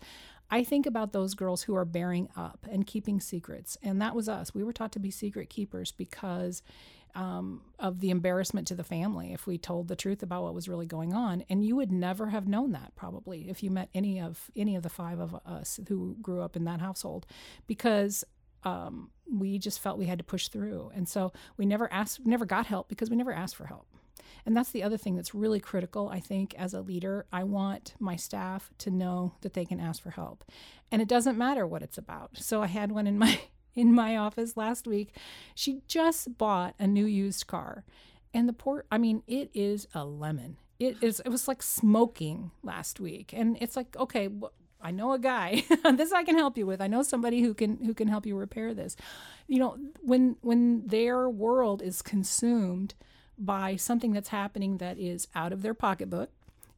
I 0.51 0.63
think 0.63 0.85
about 0.85 1.13
those 1.13 1.35
girls 1.35 1.63
who 1.63 1.75
are 1.75 1.85
bearing 1.85 2.29
up 2.35 2.65
and 2.69 2.85
keeping 2.87 3.19
secrets. 3.19 3.77
And 3.83 4.01
that 4.01 4.15
was 4.15 4.27
us. 4.27 4.53
We 4.53 4.63
were 4.63 4.73
taught 4.73 4.91
to 4.93 4.99
be 4.99 5.11
secret 5.11 5.49
keepers 5.49 5.91
because 5.91 6.63
um, 7.15 7.61
of 7.79 8.01
the 8.01 8.09
embarrassment 8.11 8.67
to 8.67 8.75
the 8.75 8.83
family 8.83 9.33
if 9.33 9.47
we 9.47 9.57
told 9.57 9.87
the 9.87 9.95
truth 9.95 10.21
about 10.21 10.43
what 10.43 10.53
was 10.53 10.67
really 10.69 10.85
going 10.85 11.13
on. 11.13 11.43
And 11.49 11.63
you 11.63 11.75
would 11.75 11.91
never 11.91 12.27
have 12.27 12.47
known 12.47 12.71
that 12.71 12.93
probably 12.95 13.49
if 13.49 13.63
you 13.63 13.69
met 13.69 13.89
any 13.93 14.19
of 14.19 14.49
any 14.55 14.75
of 14.75 14.83
the 14.83 14.89
five 14.89 15.19
of 15.19 15.35
us 15.45 15.79
who 15.87 16.15
grew 16.21 16.41
up 16.41 16.55
in 16.55 16.65
that 16.65 16.81
household, 16.81 17.25
because 17.67 18.23
um, 18.63 19.09
we 19.31 19.57
just 19.57 19.79
felt 19.79 19.97
we 19.97 20.05
had 20.05 20.17
to 20.19 20.23
push 20.23 20.47
through. 20.47 20.91
And 20.93 21.07
so 21.07 21.31
we 21.57 21.65
never 21.65 21.91
asked, 21.91 22.25
never 22.25 22.45
got 22.45 22.65
help 22.65 22.89
because 22.89 23.09
we 23.09 23.15
never 23.15 23.31
asked 23.31 23.55
for 23.55 23.65
help. 23.65 23.87
And 24.45 24.55
that's 24.55 24.71
the 24.71 24.83
other 24.83 24.97
thing 24.97 25.15
that's 25.15 25.35
really 25.35 25.59
critical, 25.59 26.09
I 26.09 26.19
think, 26.19 26.55
as 26.57 26.73
a 26.73 26.81
leader. 26.81 27.25
I 27.31 27.43
want 27.43 27.93
my 27.99 28.15
staff 28.15 28.71
to 28.79 28.89
know 28.89 29.33
that 29.41 29.53
they 29.53 29.65
can 29.65 29.79
ask 29.79 30.01
for 30.01 30.11
help. 30.11 30.43
And 30.91 31.01
it 31.01 31.07
doesn't 31.07 31.37
matter 31.37 31.65
what 31.65 31.83
it's 31.83 31.97
about. 31.97 32.37
So 32.37 32.61
I 32.61 32.67
had 32.67 32.91
one 32.91 33.07
in 33.07 33.17
my 33.17 33.39
in 33.75 33.93
my 33.93 34.17
office 34.17 34.57
last 34.57 34.87
week. 34.87 35.15
She 35.55 35.81
just 35.87 36.37
bought 36.37 36.75
a 36.79 36.87
new 36.87 37.05
used 37.05 37.47
car. 37.47 37.85
And 38.33 38.47
the 38.47 38.53
poor 38.53 38.85
I 38.91 38.97
mean, 38.97 39.23
it 39.27 39.49
is 39.53 39.87
a 39.93 40.05
lemon. 40.05 40.57
It 40.79 40.97
is 41.01 41.19
it 41.21 41.29
was 41.29 41.47
like 41.47 41.61
smoking 41.61 42.51
last 42.63 42.99
week. 42.99 43.33
And 43.33 43.57
it's 43.61 43.75
like, 43.75 43.95
okay, 43.97 44.29
I 44.81 44.91
know 44.91 45.13
a 45.13 45.19
guy. 45.19 45.63
this 45.95 46.13
I 46.13 46.23
can 46.23 46.37
help 46.37 46.57
you 46.57 46.65
with. 46.65 46.81
I 46.81 46.87
know 46.87 47.03
somebody 47.03 47.41
who 47.41 47.53
can 47.53 47.77
who 47.77 47.93
can 47.93 48.07
help 48.07 48.25
you 48.25 48.35
repair 48.35 48.73
this. 48.73 48.95
You 49.47 49.59
know, 49.59 49.77
when 50.01 50.37
when 50.41 50.87
their 50.87 51.29
world 51.29 51.81
is 51.81 52.01
consumed 52.01 52.95
by 53.39 53.75
something 53.75 54.11
that's 54.11 54.29
happening 54.29 54.77
that 54.77 54.99
is 54.99 55.27
out 55.33 55.53
of 55.53 55.61
their 55.61 55.73
pocketbook, 55.73 56.29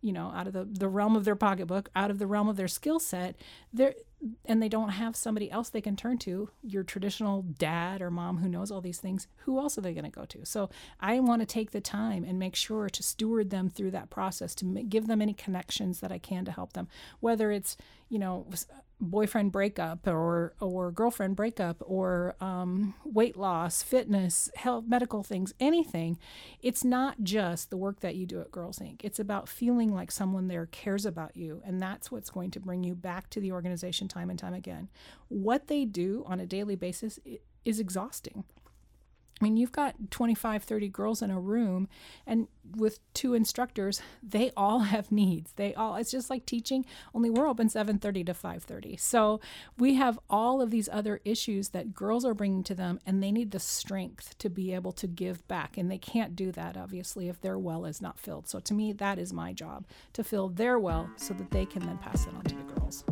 you 0.02 0.14
know, 0.14 0.32
out 0.36 0.48
of 0.48 0.54
the, 0.54 0.64
the 0.64 0.88
realm 0.88 1.16
of 1.16 1.26
their 1.26 1.36
pocketbook, 1.36 1.90
out 1.96 2.10
of 2.12 2.20
the 2.20 2.28
realm 2.28 2.48
of 2.48 2.56
their 2.56 2.68
skill 2.68 3.00
set, 3.00 3.36
and 4.46 4.62
they 4.62 4.70
don't 4.70 4.90
have 4.90 5.16
somebody 5.16 5.50
else 5.50 5.70
they 5.70 5.82
can 5.82 5.96
turn 5.96 6.18
to, 6.20 6.50
your 6.64 6.84
traditional 6.84 7.42
dad 7.42 8.02
or 8.02 8.12
mom 8.12 8.38
who 8.38 8.50
knows 8.50 8.72
all 8.72 8.82
these 8.82 9.00
things, 9.00 9.28
who 9.38 9.60
else 9.60 9.78
are 9.78 9.82
they 9.82 9.94
going 9.94 10.04
to 10.04 10.12
go 10.12 10.26
to? 10.26 10.46
So 10.46 10.70
I 11.00 11.20
want 11.20 11.42
to 11.42 11.46
take 11.46 11.72
the 11.72 11.82
time 11.82 12.24
and 12.24 12.38
make 12.38 12.56
sure 12.56 12.90
to 12.90 13.04
steward 13.04 13.50
them 13.50 13.70
through 13.70 13.92
that 13.92 14.10
process, 14.10 14.56
to 14.56 14.66
give 14.66 15.08
them 15.08 15.22
any 15.22 15.34
connections 15.34 16.00
that 16.00 16.12
I 16.12 16.20
can 16.20 16.46
to 16.46 16.52
help 16.52 16.74
them, 16.74 16.88
whether 17.20 17.52
it's, 17.52 17.78
you 18.10 18.20
know, 18.20 18.46
boyfriend 19.02 19.52
breakup 19.52 20.08
or 20.08 20.54
or 20.60 20.92
girlfriend 20.92 21.36
breakup 21.36 21.78
or 21.82 22.36
um, 22.40 22.94
weight 23.04 23.36
loss, 23.36 23.82
fitness, 23.84 24.50
health, 24.56 24.86
medical 24.88 25.24
things, 25.24 25.54
anything. 25.60 26.18
It's 26.62 26.86
not 26.86 27.24
just 27.24 27.70
the 27.70 27.78
work 27.78 28.00
that 28.02 28.16
you 28.16 28.26
do 28.26 28.40
at 28.40 28.52
Girls 28.52 28.80
Inc. 28.80 29.04
It's 29.04 29.20
about 29.20 29.50
feeling 29.50 29.94
like 29.94 30.12
someone 30.12 30.48
there 30.48 30.68
cares 30.68 31.06
about 31.06 31.36
you, 31.36 31.62
and 31.66 31.82
that's 31.82 32.12
what's 32.12 32.30
going 32.30 32.52
to 32.52 32.60
bring 32.60 32.84
you 32.84 32.96
back 32.96 33.30
to 33.32 33.40
the 33.40 33.52
organization 33.52 34.08
time 34.08 34.30
and 34.30 34.38
time 34.38 34.54
again. 34.54 34.90
What 35.28 35.68
they 35.68 35.86
do 35.86 36.24
on 36.28 36.40
a 36.40 36.46
daily 36.46 36.76
basis 36.76 37.20
is 37.66 37.80
exhausting. 37.80 38.44
I 39.42 39.44
mean, 39.44 39.58
you've 39.58 39.72
got 39.72 39.96
25, 40.12 40.64
30 40.64 40.88
girls 40.90 41.22
in 41.24 41.32
a 41.32 41.40
room, 41.40 41.88
and 42.28 42.48
with 42.76 43.00
two 43.16 43.34
instructors, 43.34 44.00
they 44.22 44.52
all 44.56 44.80
have 44.94 45.12
needs. 45.12 45.54
They 45.54 45.74
all, 45.74 45.96
it's 45.96 46.12
just 46.12 46.30
like 46.30 46.46
teaching, 46.46 46.86
only 47.16 47.32
we're 47.32 47.48
open 47.48 47.68
7.30 47.68 48.28
to 48.28 48.34
5.30. 48.34 49.00
So 49.00 49.42
we 49.80 49.96
have 49.96 50.20
all 50.30 50.62
of 50.62 50.70
these 50.70 50.88
other 50.92 51.22
issues 51.26 51.70
that 51.70 51.96
girls 51.96 52.24
are 52.24 52.36
bringing 52.36 52.64
to 52.66 52.76
them, 52.76 53.00
and 53.06 53.24
they 53.24 53.32
need 53.32 53.50
the 53.50 53.60
strength 53.60 54.38
to 54.38 54.50
be 54.50 54.76
able 54.76 54.92
to 54.94 55.08
give 55.08 55.48
back. 55.48 55.76
And 55.76 55.90
they 55.90 55.98
can't 55.98 56.36
do 56.36 56.52
that, 56.52 56.78
obviously, 56.78 57.28
if 57.28 57.42
their 57.42 57.58
well 57.58 57.86
is 57.86 58.00
not 58.00 58.20
filled. 58.20 58.48
So 58.48 58.60
to 58.60 58.74
me, 58.76 58.94
that 58.94 59.18
is 59.18 59.34
my 59.34 59.54
job, 59.54 59.86
to 60.14 60.24
fill 60.24 60.50
their 60.50 60.78
well 60.78 61.10
so 61.16 61.34
that 61.34 61.50
they 61.50 61.66
can 61.66 61.84
then 61.86 61.98
pass 61.98 62.28
it 62.28 62.36
on 62.36 62.44
to 62.44 62.56
the 62.56 62.74
girls. 62.74 63.04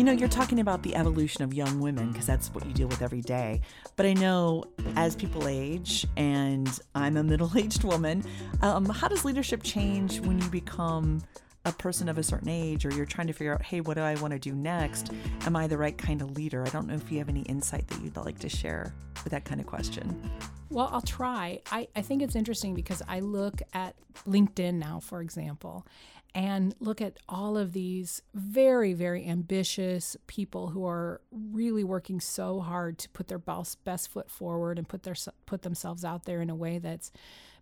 You 0.00 0.04
know, 0.04 0.12
you're 0.12 0.30
talking 0.30 0.60
about 0.60 0.82
the 0.82 0.96
evolution 0.96 1.44
of 1.44 1.52
young 1.52 1.78
women 1.78 2.10
because 2.10 2.26
that's 2.26 2.48
what 2.54 2.64
you 2.64 2.72
deal 2.72 2.88
with 2.88 3.02
every 3.02 3.20
day. 3.20 3.60
But 3.96 4.06
I 4.06 4.14
know 4.14 4.64
as 4.96 5.14
people 5.14 5.46
age, 5.46 6.06
and 6.16 6.66
I'm 6.94 7.18
a 7.18 7.22
middle 7.32 7.52
aged 7.54 7.84
woman, 7.84 8.24
um, 8.62 8.86
how 8.86 9.08
does 9.08 9.26
leadership 9.26 9.62
change 9.62 10.18
when 10.20 10.40
you 10.40 10.48
become 10.48 11.20
a 11.66 11.72
person 11.72 12.08
of 12.08 12.16
a 12.16 12.22
certain 12.22 12.48
age 12.48 12.86
or 12.86 12.94
you're 12.94 13.04
trying 13.04 13.26
to 13.26 13.34
figure 13.34 13.52
out, 13.52 13.60
hey, 13.60 13.82
what 13.82 13.98
do 13.98 14.00
I 14.00 14.14
want 14.14 14.32
to 14.32 14.38
do 14.38 14.54
next? 14.54 15.12
Am 15.42 15.54
I 15.54 15.66
the 15.66 15.76
right 15.76 15.98
kind 15.98 16.22
of 16.22 16.34
leader? 16.34 16.66
I 16.66 16.70
don't 16.70 16.86
know 16.86 16.94
if 16.94 17.12
you 17.12 17.18
have 17.18 17.28
any 17.28 17.42
insight 17.42 17.86
that 17.88 18.00
you'd 18.00 18.16
like 18.16 18.38
to 18.38 18.48
share 18.48 18.94
with 19.22 19.32
that 19.32 19.44
kind 19.44 19.60
of 19.60 19.66
question. 19.66 20.30
Well, 20.70 20.88
I'll 20.90 21.02
try. 21.02 21.60
I, 21.70 21.88
I 21.94 22.00
think 22.00 22.22
it's 22.22 22.36
interesting 22.36 22.72
because 22.72 23.02
I 23.06 23.20
look 23.20 23.60
at 23.74 23.96
LinkedIn 24.26 24.74
now, 24.74 25.00
for 25.00 25.20
example, 25.20 25.84
and 26.34 26.74
look 26.80 27.00
at 27.00 27.18
all 27.28 27.56
of 27.56 27.72
these 27.72 28.22
very, 28.34 28.92
very 28.92 29.26
ambitious 29.26 30.16
people 30.26 30.68
who 30.68 30.86
are 30.86 31.20
really 31.30 31.84
working 31.84 32.20
so 32.20 32.60
hard 32.60 32.98
to 32.98 33.08
put 33.10 33.28
their 33.28 33.38
best, 33.38 33.78
foot 34.10 34.30
forward 34.30 34.78
and 34.78 34.88
put 34.88 35.02
their 35.02 35.16
put 35.46 35.62
themselves 35.62 36.04
out 36.04 36.24
there 36.24 36.40
in 36.40 36.50
a 36.50 36.54
way 36.54 36.78
that 36.78 37.10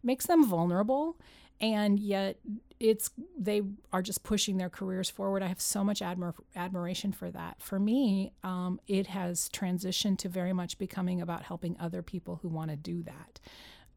makes 0.03 0.27
them 0.27 0.47
vulnerable 0.47 1.17
and 1.61 1.99
yet 1.99 2.39
it's 2.79 3.11
they 3.37 3.63
are 3.93 4.03
just 4.03 4.23
pushing 4.23 4.59
their 4.59 4.71
careers 4.71 5.11
forward. 5.11 5.43
I 5.43 5.49
have 5.49 5.61
so 5.61 5.83
much 5.83 6.01
admir- 6.01 6.35
admiration 6.55 7.13
for 7.13 7.31
that. 7.31 7.57
For 7.61 7.81
me, 7.81 8.33
um, 8.45 8.81
it 8.87 9.09
has 9.09 9.49
transitioned 9.49 10.19
to 10.19 10.29
very 10.29 10.53
much 10.53 10.79
becoming 10.79 11.21
about 11.21 11.43
helping 11.43 11.77
other 11.81 12.03
people 12.03 12.39
who 12.43 12.49
want 12.49 12.71
to 12.71 12.77
do 12.77 13.03
that. 13.03 13.41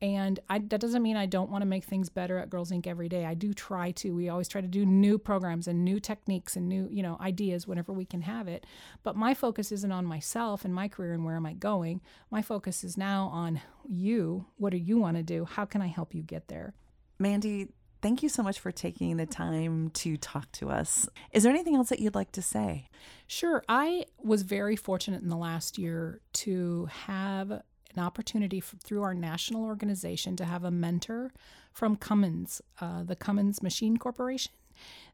And 0.02 0.40
I, 0.50 0.58
that 0.60 0.82
doesn't 0.82 1.04
mean 1.04 1.16
I 1.16 1.28
don't 1.28 1.52
want 1.52 1.62
to 1.62 1.68
make 1.68 1.84
things 1.84 2.10
better 2.10 2.40
at 2.40 2.50
Girls 2.50 2.72
Inc. 2.72 2.88
every 2.88 3.08
day. 3.08 3.26
I 3.26 3.36
do 3.36 3.54
try 3.54 3.92
to. 3.92 4.12
We 4.12 4.30
always 4.30 4.48
try 4.48 4.60
to 4.60 4.68
do 4.68 4.84
new 4.84 5.20
programs 5.20 5.68
and 5.68 5.86
new 5.86 6.00
techniques 6.00 6.56
and 6.56 6.68
new, 6.68 6.88
you 6.90 7.04
know, 7.04 7.18
ideas 7.22 7.68
whenever 7.68 7.94
we 7.94 8.06
can 8.06 8.22
have 8.22 8.48
it. 8.48 8.66
But 9.04 9.16
my 9.16 9.36
focus 9.36 9.72
isn't 9.72 9.92
on 9.92 10.06
myself 10.06 10.66
and 10.66 10.74
my 10.74 10.88
career 10.88 11.14
and 11.14 11.24
where 11.24 11.36
am 11.36 11.46
I 11.46 11.54
going. 11.54 12.02
My 12.32 12.42
focus 12.42 12.84
is 12.84 12.98
now 12.98 13.30
on 13.32 13.62
you. 13.88 14.48
What 14.58 14.72
do 14.72 14.78
you 14.78 14.98
want 14.98 15.18
to 15.18 15.24
do? 15.24 15.46
How 15.46 15.66
can 15.66 15.84
I 15.84 15.88
help 15.88 16.16
you 16.16 16.24
get 16.24 16.48
there? 16.48 16.74
Mandy, 17.20 17.68
thank 18.02 18.24
you 18.24 18.30
so 18.30 18.42
much 18.42 18.60
for 18.60 18.72
taking 18.72 19.18
the 19.18 19.28
time 19.28 19.92
to 19.92 20.18
talk 20.18 20.52
to 20.54 20.72
us. 20.72 21.08
Is 21.32 21.44
there 21.44 21.52
anything 21.52 21.76
else 21.76 21.90
that 21.90 22.00
you'd 22.00 22.16
like 22.16 22.32
to 22.32 22.42
say? 22.42 22.90
Sure. 23.28 23.64
I 23.70 24.06
was 24.18 24.42
very 24.42 24.76
fortunate 24.76 25.22
in 25.22 25.30
the 25.30 25.38
last 25.38 25.78
year 25.78 26.22
to 26.34 26.88
have 27.06 27.62
an 27.96 28.04
opportunity 28.04 28.62
through 28.62 29.04
our 29.04 29.14
national 29.14 29.64
organization 29.64 30.36
to 30.38 30.46
have 30.46 30.64
a 30.64 30.72
mentor 30.72 31.32
from 31.72 31.96
Cummins, 31.96 32.62
uh, 32.80 33.04
the 33.04 33.16
Cummins 33.16 33.62
Machine 33.62 33.98
Corporation. 33.98 34.54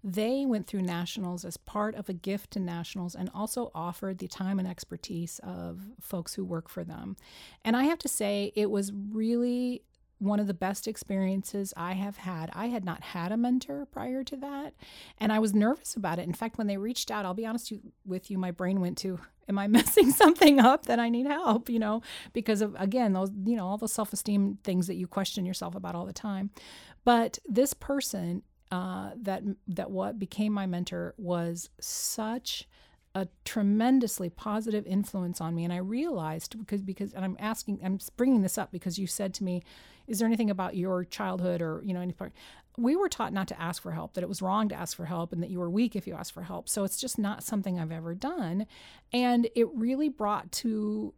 They 0.03 0.45
went 0.45 0.67
through 0.67 0.83
nationals 0.83 1.43
as 1.43 1.57
part 1.57 1.95
of 1.95 2.07
a 2.07 2.13
gift 2.13 2.51
to 2.51 2.59
nationals 2.59 3.15
and 3.15 3.29
also 3.33 3.71
offered 3.75 4.19
the 4.19 4.27
time 4.27 4.59
and 4.59 4.67
expertise 4.67 5.39
of 5.43 5.81
folks 5.99 6.35
who 6.35 6.45
work 6.45 6.69
for 6.69 6.83
them. 6.83 7.17
And 7.65 7.75
I 7.75 7.83
have 7.83 7.99
to 7.99 8.07
say, 8.07 8.53
it 8.55 8.71
was 8.71 8.93
really 8.93 9.83
one 10.19 10.39
of 10.39 10.47
the 10.47 10.53
best 10.53 10.87
experiences 10.87 11.73
I 11.77 11.93
have 11.93 12.17
had. 12.17 12.49
I 12.53 12.67
had 12.67 12.85
not 12.85 13.03
had 13.03 13.31
a 13.31 13.37
mentor 13.37 13.85
prior 13.85 14.23
to 14.23 14.37
that, 14.37 14.73
and 15.19 15.31
I 15.31 15.39
was 15.39 15.53
nervous 15.53 15.95
about 15.95 16.17
it. 16.17 16.27
In 16.27 16.33
fact, 16.33 16.57
when 16.57 16.67
they 16.67 16.77
reached 16.77 17.11
out, 17.11 17.25
I'll 17.25 17.33
be 17.33 17.45
honest 17.45 17.73
with 18.05 18.31
you, 18.31 18.37
my 18.37 18.51
brain 18.51 18.81
went 18.81 18.97
to, 18.99 19.19
Am 19.49 19.57
I 19.57 19.67
messing 19.67 20.11
something 20.11 20.59
up 20.59 20.85
that 20.85 20.99
I 20.99 21.09
need 21.09 21.27
help? 21.27 21.69
You 21.69 21.79
know, 21.79 22.01
because 22.33 22.61
of, 22.61 22.75
again, 22.77 23.13
those, 23.13 23.31
you 23.45 23.55
know, 23.55 23.67
all 23.67 23.77
the 23.77 23.87
self 23.87 24.13
esteem 24.13 24.59
things 24.63 24.87
that 24.87 24.95
you 24.95 25.07
question 25.07 25.45
yourself 25.45 25.75
about 25.75 25.95
all 25.95 26.05
the 26.05 26.13
time. 26.13 26.49
But 27.03 27.39
this 27.47 27.73
person 27.73 28.43
uh, 28.71 29.11
that, 29.21 29.43
that 29.67 29.91
what 29.91 30.19
became 30.19 30.51
my 30.53 30.65
mentor 30.65 31.13
was 31.17 31.69
such 31.79 32.67
a 33.15 33.27
tremendously 33.45 34.29
positive 34.29 34.85
influence 34.85 35.41
on 35.41 35.55
me 35.55 35.63
and 35.63 35.73
i 35.73 35.77
realized 35.77 36.55
because 36.59 36.83
because 36.83 37.13
and 37.13 37.25
i'm 37.25 37.35
asking 37.39 37.79
i'm 37.83 37.97
bringing 38.15 38.43
this 38.43 38.59
up 38.59 38.71
because 38.71 38.99
you 38.99 39.07
said 39.07 39.33
to 39.33 39.43
me 39.43 39.63
is 40.05 40.19
there 40.19 40.27
anything 40.27 40.51
about 40.51 40.75
your 40.75 41.03
childhood 41.03 41.59
or 41.59 41.81
you 41.83 41.95
know 41.95 42.01
any 42.01 42.13
part 42.13 42.31
we 42.77 42.95
were 42.95 43.09
taught 43.09 43.33
not 43.33 43.47
to 43.47 43.59
ask 43.59 43.81
for 43.81 43.91
help 43.91 44.13
that 44.13 44.23
it 44.23 44.29
was 44.29 44.41
wrong 44.41 44.69
to 44.69 44.75
ask 44.75 44.95
for 44.95 45.05
help 45.05 45.33
and 45.33 45.41
that 45.41 45.49
you 45.49 45.59
were 45.59 45.69
weak 45.69 45.95
if 45.95 46.05
you 46.05 46.13
asked 46.13 46.31
for 46.31 46.43
help 46.43 46.69
so 46.69 46.83
it's 46.83 46.99
just 46.99 47.17
not 47.17 47.43
something 47.43 47.79
i've 47.79 47.91
ever 47.91 48.13
done 48.13 48.65
and 49.11 49.49
it 49.55 49.67
really 49.73 50.09
brought 50.09 50.51
to 50.51 51.13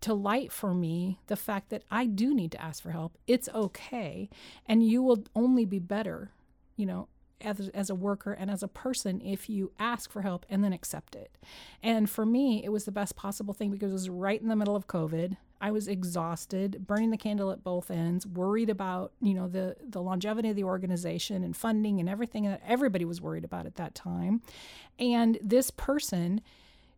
to 0.00 0.14
light 0.14 0.52
for 0.52 0.74
me 0.74 1.18
the 1.26 1.36
fact 1.36 1.70
that 1.70 1.82
I 1.90 2.06
do 2.06 2.34
need 2.34 2.52
to 2.52 2.62
ask 2.62 2.82
for 2.82 2.90
help. 2.90 3.18
It's 3.26 3.48
okay. 3.54 4.28
And 4.66 4.86
you 4.86 5.02
will 5.02 5.24
only 5.34 5.64
be 5.64 5.78
better, 5.78 6.32
you 6.76 6.86
know, 6.86 7.08
as, 7.40 7.68
as 7.70 7.90
a 7.90 7.94
worker 7.94 8.32
and 8.32 8.50
as 8.50 8.62
a 8.62 8.68
person 8.68 9.20
if 9.20 9.48
you 9.48 9.72
ask 9.78 10.10
for 10.10 10.22
help 10.22 10.46
and 10.48 10.62
then 10.62 10.72
accept 10.72 11.14
it. 11.14 11.36
And 11.82 12.08
for 12.08 12.24
me, 12.24 12.62
it 12.64 12.70
was 12.70 12.84
the 12.84 12.92
best 12.92 13.16
possible 13.16 13.54
thing 13.54 13.70
because 13.70 13.90
it 13.90 13.94
was 13.94 14.08
right 14.08 14.40
in 14.40 14.48
the 14.48 14.56
middle 14.56 14.76
of 14.76 14.86
COVID. 14.86 15.36
I 15.66 15.72
was 15.72 15.88
exhausted, 15.88 16.86
burning 16.86 17.10
the 17.10 17.16
candle 17.16 17.50
at 17.50 17.64
both 17.64 17.90
ends, 17.90 18.24
worried 18.24 18.70
about, 18.70 19.10
you 19.20 19.34
know, 19.34 19.48
the 19.48 19.74
the 19.82 20.00
longevity 20.00 20.48
of 20.48 20.54
the 20.54 20.62
organization 20.62 21.42
and 21.42 21.56
funding 21.56 21.98
and 21.98 22.08
everything 22.08 22.44
that 22.44 22.62
everybody 22.64 23.04
was 23.04 23.20
worried 23.20 23.42
about 23.42 23.66
at 23.66 23.74
that 23.74 23.92
time. 23.92 24.42
And 25.00 25.40
this 25.42 25.72
person 25.72 26.40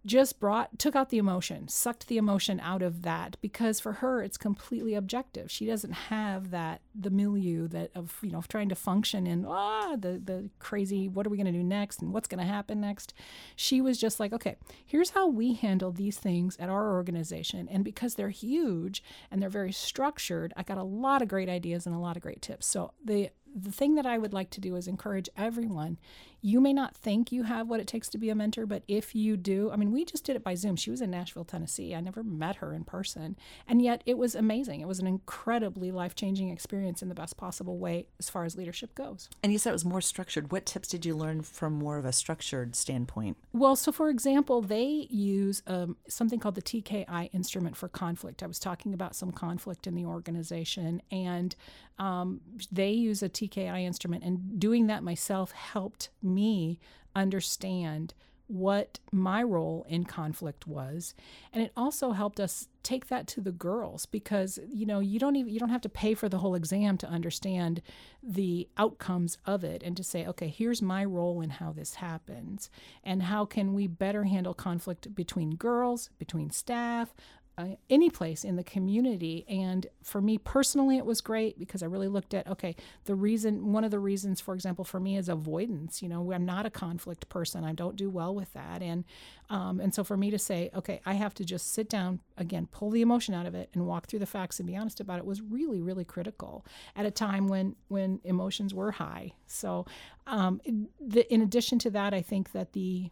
just 0.07 0.41
brought 0.41 0.79
took 0.79 0.95
out 0.97 1.11
the 1.11 1.19
emotion 1.19 1.69
sucked 1.69 2.09
the 2.09 2.17
emotion 2.17 2.61
out 2.61 2.83
of 2.83 3.03
that 3.03 3.37
because 3.41 3.81
for 3.81 3.95
her 3.95 4.23
it's 4.23 4.37
completely 4.37 4.95
objective. 4.95 5.51
She 5.51 5.67
doesn't 5.67 5.93
have 5.93 6.51
that 6.51 6.81
the 6.95 7.11
milieu 7.11 7.69
that 7.69 7.91
of 7.95 8.17
you 8.23 8.31
know 8.31 8.43
trying 8.49 8.69
to 8.69 8.75
function 8.75 9.27
in 9.27 9.45
ah 9.47 9.97
the 9.97 10.21
the 10.25 10.51
crazy 10.59 11.09
what 11.09 11.27
are 11.27 11.31
we 11.31 11.37
going 11.37 11.53
to 11.53 11.53
do 11.53 11.63
next 11.63 12.01
and 12.01 12.13
what's 12.13 12.29
going 12.29 12.45
to 12.45 12.51
happen 12.51 12.81
next? 12.81 13.15
She 13.57 13.81
was 13.81 13.99
just 13.99 14.21
like 14.21 14.33
okay 14.33 14.57
here's 14.87 15.11
how 15.11 15.29
we 15.29 15.55
handle 15.55 15.93
these 15.93 16.19
things 16.19 16.57
at 16.59 16.69
our 16.69 16.93
organization 16.93 17.69
and 17.69 17.85
because 17.85 18.15
they're 18.15 18.29
huge 18.31 19.03
and 19.31 19.43
they're 19.43 19.49
very 19.49 19.73
structured 19.73 20.53
i 20.57 20.63
got 20.63 20.79
a 20.79 20.83
lot 20.83 21.23
of 21.23 21.29
great 21.29 21.49
ideas 21.49 21.87
and 21.87 21.95
a 21.95 21.99
lot 21.99 22.17
of 22.17 22.23
great 22.23 22.43
tips. 22.43 22.67
So 22.67 22.93
the 23.05 23.31
the 23.55 23.73
thing 23.73 23.95
that 23.97 24.07
I 24.07 24.19
would 24.19 24.33
like 24.33 24.51
to 24.51 24.61
do 24.61 24.77
is 24.77 24.87
encourage 24.87 25.29
everyone. 25.37 25.99
You 26.41 26.61
may 26.61 26.73
not 26.73 26.95
think 26.95 27.33
you 27.33 27.43
have 27.43 27.69
what 27.69 27.81
it 27.81 27.89
takes 27.89 28.09
to 28.11 28.19
be 28.19 28.31
a 28.31 28.35
mentor, 28.35 28.65
but 28.65 28.85
if 28.87 29.15
you 29.15 29.37
do, 29.37 29.73
I 29.73 29.77
mean, 29.77 29.91
we 29.91 30.05
just 30.05 30.25
did 30.25 30.37
it 30.37 30.45
by 30.45 30.55
Zoom. 30.55 30.77
She 30.77 30.91
was 30.91 31.01
in 31.01 31.11
Nashville, 31.11 31.45
Tennessee. 31.45 31.97
I 31.97 32.01
never 32.01 32.23
met 32.23 32.57
her 32.57 32.73
in 32.73 32.85
person. 32.85 33.37
And 33.67 33.83
yet 33.83 34.03
it 34.07 34.17
was 34.17 34.37
amazing. 34.37 34.81
It 34.81 34.87
was 34.87 35.01
an 35.01 35.09
incredibly 35.09 35.91
life 35.91 36.15
changing 36.15 36.51
experience 36.51 37.03
in 37.03 37.09
the 37.09 37.15
best 37.15 37.37
possible 37.37 37.79
way 37.79 38.07
as 38.21 38.31
far 38.31 38.45
as 38.45 38.57
leadership 38.57 38.95
goes. 38.95 39.29
And 39.43 39.53
you 39.53 39.59
said 39.59 39.71
it 39.71 39.73
was 39.73 39.85
more 39.85 40.01
structured. 40.01 40.53
What 40.53 40.65
tips 40.65 40.89
did 40.89 41.05
you 41.05 41.17
learn 41.17 41.43
from 41.43 41.73
more 41.73 41.99
of 41.99 42.05
a 42.05 42.13
structured 42.13 42.77
standpoint? 42.77 43.37
Well, 43.53 43.75
so 43.75 43.91
for 43.91 44.09
example, 44.09 44.63
they 44.63 45.09
use 45.11 45.63
um, 45.67 45.97
something 46.09 46.39
called 46.39 46.55
the 46.55 46.63
TKI 46.63 47.31
instrument 47.33 47.77
for 47.77 47.89
conflict. 47.89 48.45
I 48.45 48.47
was 48.47 48.61
talking 48.61 48.95
about 48.95 49.17
some 49.17 49.33
conflict 49.33 49.89
in 49.89 49.97
the 49.97 50.05
organization, 50.05 51.03
and 51.11 51.57
um, 51.99 52.41
they 52.71 52.91
use 52.91 53.23
a 53.23 53.29
TKI 53.39 53.83
instrument, 53.83 54.25
and 54.25 54.59
doing 54.59 54.87
that 54.87 55.03
myself 55.03 55.53
helped 55.53 56.11
me 56.23 56.79
understand 57.15 58.15
what 58.49 58.99
my 59.13 59.43
role 59.43 59.85
in 59.91 60.05
conflict 60.05 60.67
was. 60.67 61.15
And 61.53 61.63
it 61.63 61.71
also 61.77 62.13
helped 62.13 62.41
us 62.41 62.69
take 62.83 63.09
that 63.09 63.27
to 63.27 63.43
the 63.43 63.53
girls 63.53 64.07
because 64.07 64.59
you 64.73 64.87
know 64.87 65.01
you 65.01 65.19
don't 65.19 65.37
even 65.37 65.53
you 65.53 65.61
don't 65.61 65.69
have 65.69 65.83
to 65.83 65.89
pay 65.91 66.15
for 66.15 66.27
the 66.31 66.39
whole 66.39 66.55
exam 66.55 66.97
to 66.97 67.07
understand 67.07 67.83
the 68.23 68.67
outcomes 68.79 69.37
of 69.45 69.63
it 69.63 69.83
and 69.83 69.95
to 69.95 70.03
say 70.03 70.25
okay 70.25 70.49
here's 70.49 70.81
my 70.81 71.05
role 71.05 71.43
in 71.43 71.51
how 71.51 71.71
this 71.73 71.95
happens. 71.95 72.71
And 73.05 73.25
how 73.25 73.45
can 73.45 73.75
we 73.75 73.87
better 73.87 74.25
handle 74.25 74.55
conflict 74.55 75.15
between 75.15 75.57
girls 75.57 76.09
between 76.19 76.51
staff 76.51 77.13
uh, 77.59 77.75
any 77.91 78.09
place 78.09 78.45
in 78.45 78.55
the 78.55 78.63
community. 78.63 79.45
And 79.49 79.89
for 80.03 80.21
me 80.21 80.39
personally, 80.39 80.97
it 80.97 81.05
was 81.05 81.21
great 81.21 81.59
because 81.59 81.83
I 81.83 81.87
really 81.87 82.07
looked 82.07 82.33
at 82.33 82.47
okay, 82.47 82.77
the 83.05 83.17
reason, 83.17 83.73
one 83.73 83.83
of 83.83 83.91
the 83.91 83.99
reasons, 83.99 84.41
for 84.41 84.55
example, 84.55 84.85
for 84.85 85.01
me 85.01 85.17
is 85.17 85.29
avoidance. 85.29 86.01
You 86.01 86.09
know, 86.09 86.33
I'm 86.33 86.45
not 86.45 86.67
a 86.67 86.71
conflict 86.71 87.29
person. 87.29 87.65
I 87.65 87.73
don't 87.73 87.97
do 87.97 88.09
well 88.09 88.33
with 88.33 88.53
that. 88.53 88.81
And 88.81 89.05
um, 89.51 89.81
and 89.81 89.93
so 89.93 90.05
for 90.05 90.17
me 90.17 90.31
to 90.31 90.39
say, 90.39 90.71
okay, 90.75 91.01
I 91.05 91.15
have 91.15 91.35
to 91.35 91.45
just 91.45 91.73
sit 91.73 91.89
down 91.89 92.21
again, 92.37 92.69
pull 92.71 92.91
the 92.91 93.03
emotion 93.03 93.35
out 93.35 93.47
of 93.47 93.55
it, 93.57 93.71
and 93.75 93.87
walk 93.87 94.07
through 94.07 94.21
the 94.21 94.27
facts 94.27 94.61
and 94.61 94.67
be 94.67 94.77
honest 94.77 95.01
about 95.01 95.19
it 95.19 95.27
was 95.27 95.43
really, 95.43 95.81
really 95.81 96.05
critical 96.05 96.65
at 96.95 97.07
a 97.07 97.11
time 97.11 97.49
when 97.49 97.75
when 97.89 98.21
emotions 98.23 98.73
were 98.73 98.93
high. 98.93 99.33
So, 99.49 99.85
um, 100.29 100.61
the, 101.01 101.31
in 101.33 101.43
addition 101.43 101.81
to 101.81 101.91
that, 101.91 102.15
I 102.15 102.23
think 102.23 102.53
that 102.53 102.73
the 102.73 103.11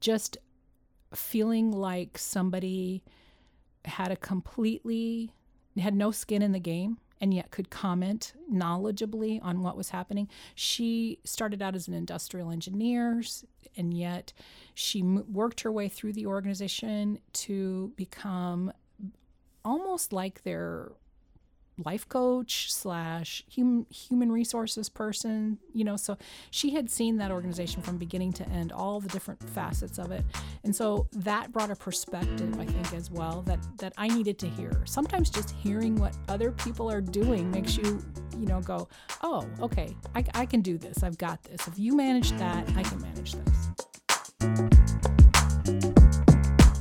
just 0.00 0.36
feeling 1.14 1.70
like 1.72 2.18
somebody 2.18 3.02
had 3.84 4.10
a 4.10 4.16
completely 4.16 5.32
had 5.78 5.94
no 5.94 6.10
skin 6.10 6.42
in 6.42 6.52
the 6.52 6.60
game 6.60 6.98
and 7.20 7.32
yet 7.32 7.52
could 7.52 7.70
comment 7.70 8.32
knowledgeably 8.52 9.38
on 9.42 9.62
what 9.62 9.76
was 9.76 9.90
happening. 9.90 10.28
She 10.56 11.20
started 11.24 11.62
out 11.62 11.76
as 11.76 11.86
an 11.86 11.94
industrial 11.94 12.50
engineer, 12.50 13.22
and 13.76 13.94
yet 13.94 14.32
she 14.74 15.02
worked 15.02 15.60
her 15.60 15.70
way 15.70 15.88
through 15.88 16.14
the 16.14 16.26
organization 16.26 17.20
to 17.34 17.92
become 17.94 18.72
almost 19.64 20.12
like 20.12 20.42
their 20.42 20.90
life 21.84 22.08
coach 22.08 22.72
slash 22.72 23.44
hum, 23.54 23.86
human 23.90 24.30
resources 24.30 24.88
person 24.88 25.58
you 25.72 25.84
know 25.84 25.96
so 25.96 26.16
she 26.50 26.70
had 26.74 26.90
seen 26.90 27.16
that 27.16 27.30
organization 27.30 27.82
from 27.82 27.96
beginning 27.96 28.32
to 28.32 28.48
end 28.50 28.72
all 28.72 29.00
the 29.00 29.08
different 29.08 29.42
facets 29.50 29.98
of 29.98 30.10
it. 30.10 30.24
And 30.64 30.74
so 30.74 31.08
that 31.12 31.52
brought 31.52 31.70
a 31.70 31.76
perspective 31.76 32.58
i 32.58 32.64
think 32.64 32.92
as 32.94 33.10
well 33.10 33.42
that 33.42 33.58
that 33.78 33.92
i 33.96 34.08
needed 34.08 34.38
to 34.40 34.48
hear. 34.48 34.82
Sometimes 34.84 35.30
just 35.30 35.50
hearing 35.50 35.96
what 35.96 36.16
other 36.28 36.52
people 36.52 36.90
are 36.90 37.00
doing 37.00 37.50
makes 37.50 37.76
you 37.76 38.04
you 38.36 38.46
know 38.46 38.60
go 38.60 38.88
oh 39.22 39.46
okay 39.60 39.96
i, 40.14 40.24
I 40.34 40.46
can 40.46 40.60
do 40.60 40.78
this. 40.78 41.02
I've 41.02 41.18
got 41.18 41.42
this. 41.44 41.66
If 41.66 41.78
you 41.78 41.96
manage 41.96 42.32
that 42.32 42.68
i 42.76 42.82
can 42.82 43.00
manage 43.00 43.34
this. 43.34 43.68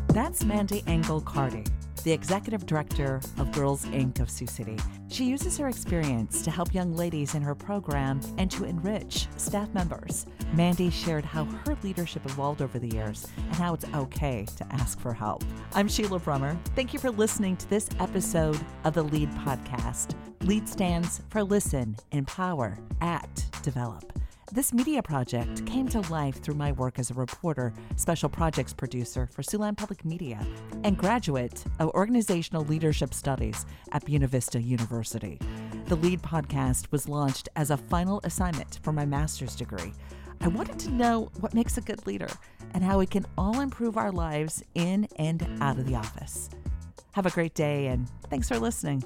That's 0.08 0.44
mandy 0.44 0.84
engel 0.88 1.22
cartie 1.22 1.66
the 2.04 2.12
executive 2.12 2.66
director 2.66 3.22
of 3.38 3.52
Girls 3.52 3.86
Inc. 3.86 4.20
of 4.20 4.30
Sioux 4.30 4.48
City. 4.48 4.78
She 5.10 5.26
uses 5.26 5.58
her 5.58 5.68
experience 5.68 6.42
to 6.44 6.52
help 6.52 6.74
young 6.74 6.96
ladies 6.96 7.36
in 7.36 7.42
her 7.42 7.56
program 7.56 8.22
and 8.38 8.50
to 8.52 8.64
enrich 8.64 9.28
staff 9.38 9.74
members. 9.74 10.26
Mandy 10.54 10.90
shared 10.90 11.26
how 11.26 11.46
her 11.46 11.78
leadership 11.84 12.26
evolved 12.26 12.62
over 12.62 12.80
the 12.80 12.90
years 12.90 13.28
and 13.38 13.56
how 13.56 13.74
it's 13.74 13.86
okay 13.94 14.46
to 14.58 14.66
ask 14.74 15.00
for 15.00 15.14
help. 15.14 15.44
I'm 15.74 15.88
Sheila 15.88 16.20
Brummer. 16.20 16.58
Thank 16.76 16.94
you 16.94 17.00
for 17.00 17.12
listening 17.12 17.58
to 17.58 17.70
this 17.70 17.90
episode 18.00 18.60
of 18.84 18.94
the 18.94 19.04
LEAD 19.04 19.30
podcast. 19.32 20.16
LEAD 20.42 20.68
stands 20.68 21.22
for 21.30 21.44
Listen, 21.44 21.96
Empower, 22.12 22.78
Act, 23.02 23.62
Develop. 23.64 24.21
This 24.54 24.74
media 24.74 25.02
project 25.02 25.66
came 25.66 25.88
to 25.88 26.02
life 26.12 26.42
through 26.42 26.56
my 26.56 26.74
work 26.74 27.00
as 27.00 27.10
a 27.10 27.14
reporter, 27.14 27.74
special 27.96 28.28
projects 28.28 28.74
producer 28.74 29.30
for 29.32 29.44
Siouxland 29.44 29.78
Public 29.78 30.04
Media, 30.04 30.46
and 30.84 30.98
graduate 30.98 31.64
of 31.80 31.88
Organizational 31.92 32.66
Leadership 32.66 33.14
Studies 33.14 33.66
at 33.94 34.04
Buena 34.04 34.28
Vista 34.28 34.62
University. 34.62 35.40
The 35.86 35.96
LEAD 35.96 36.22
podcast 36.22 36.92
was 36.92 37.08
launched 37.08 37.48
as 37.56 37.72
a 37.72 37.78
final 37.78 38.20
assignment 38.26 38.80
for 38.84 38.92
my 38.92 39.06
master's 39.06 39.56
degree. 39.56 39.94
I 40.42 40.50
wanted 40.50 40.78
to 40.80 40.92
know 40.92 41.32
what 41.40 41.54
makes 41.54 41.78
a 41.78 41.82
good 41.82 42.06
leader 42.06 42.30
and 42.74 42.84
how 42.84 43.00
we 43.00 43.06
can 43.06 43.26
all 43.38 43.62
improve 43.62 43.96
our 43.96 44.12
lives 44.12 44.62
in 44.76 45.08
and 45.16 45.48
out 45.62 45.80
of 45.80 45.88
the 45.88 45.96
office. 45.96 46.50
Have 47.14 47.26
a 47.26 47.32
great 47.32 47.54
day, 47.54 47.88
and 47.88 48.06
thanks 48.30 48.50
for 48.50 48.60
listening. 48.60 49.02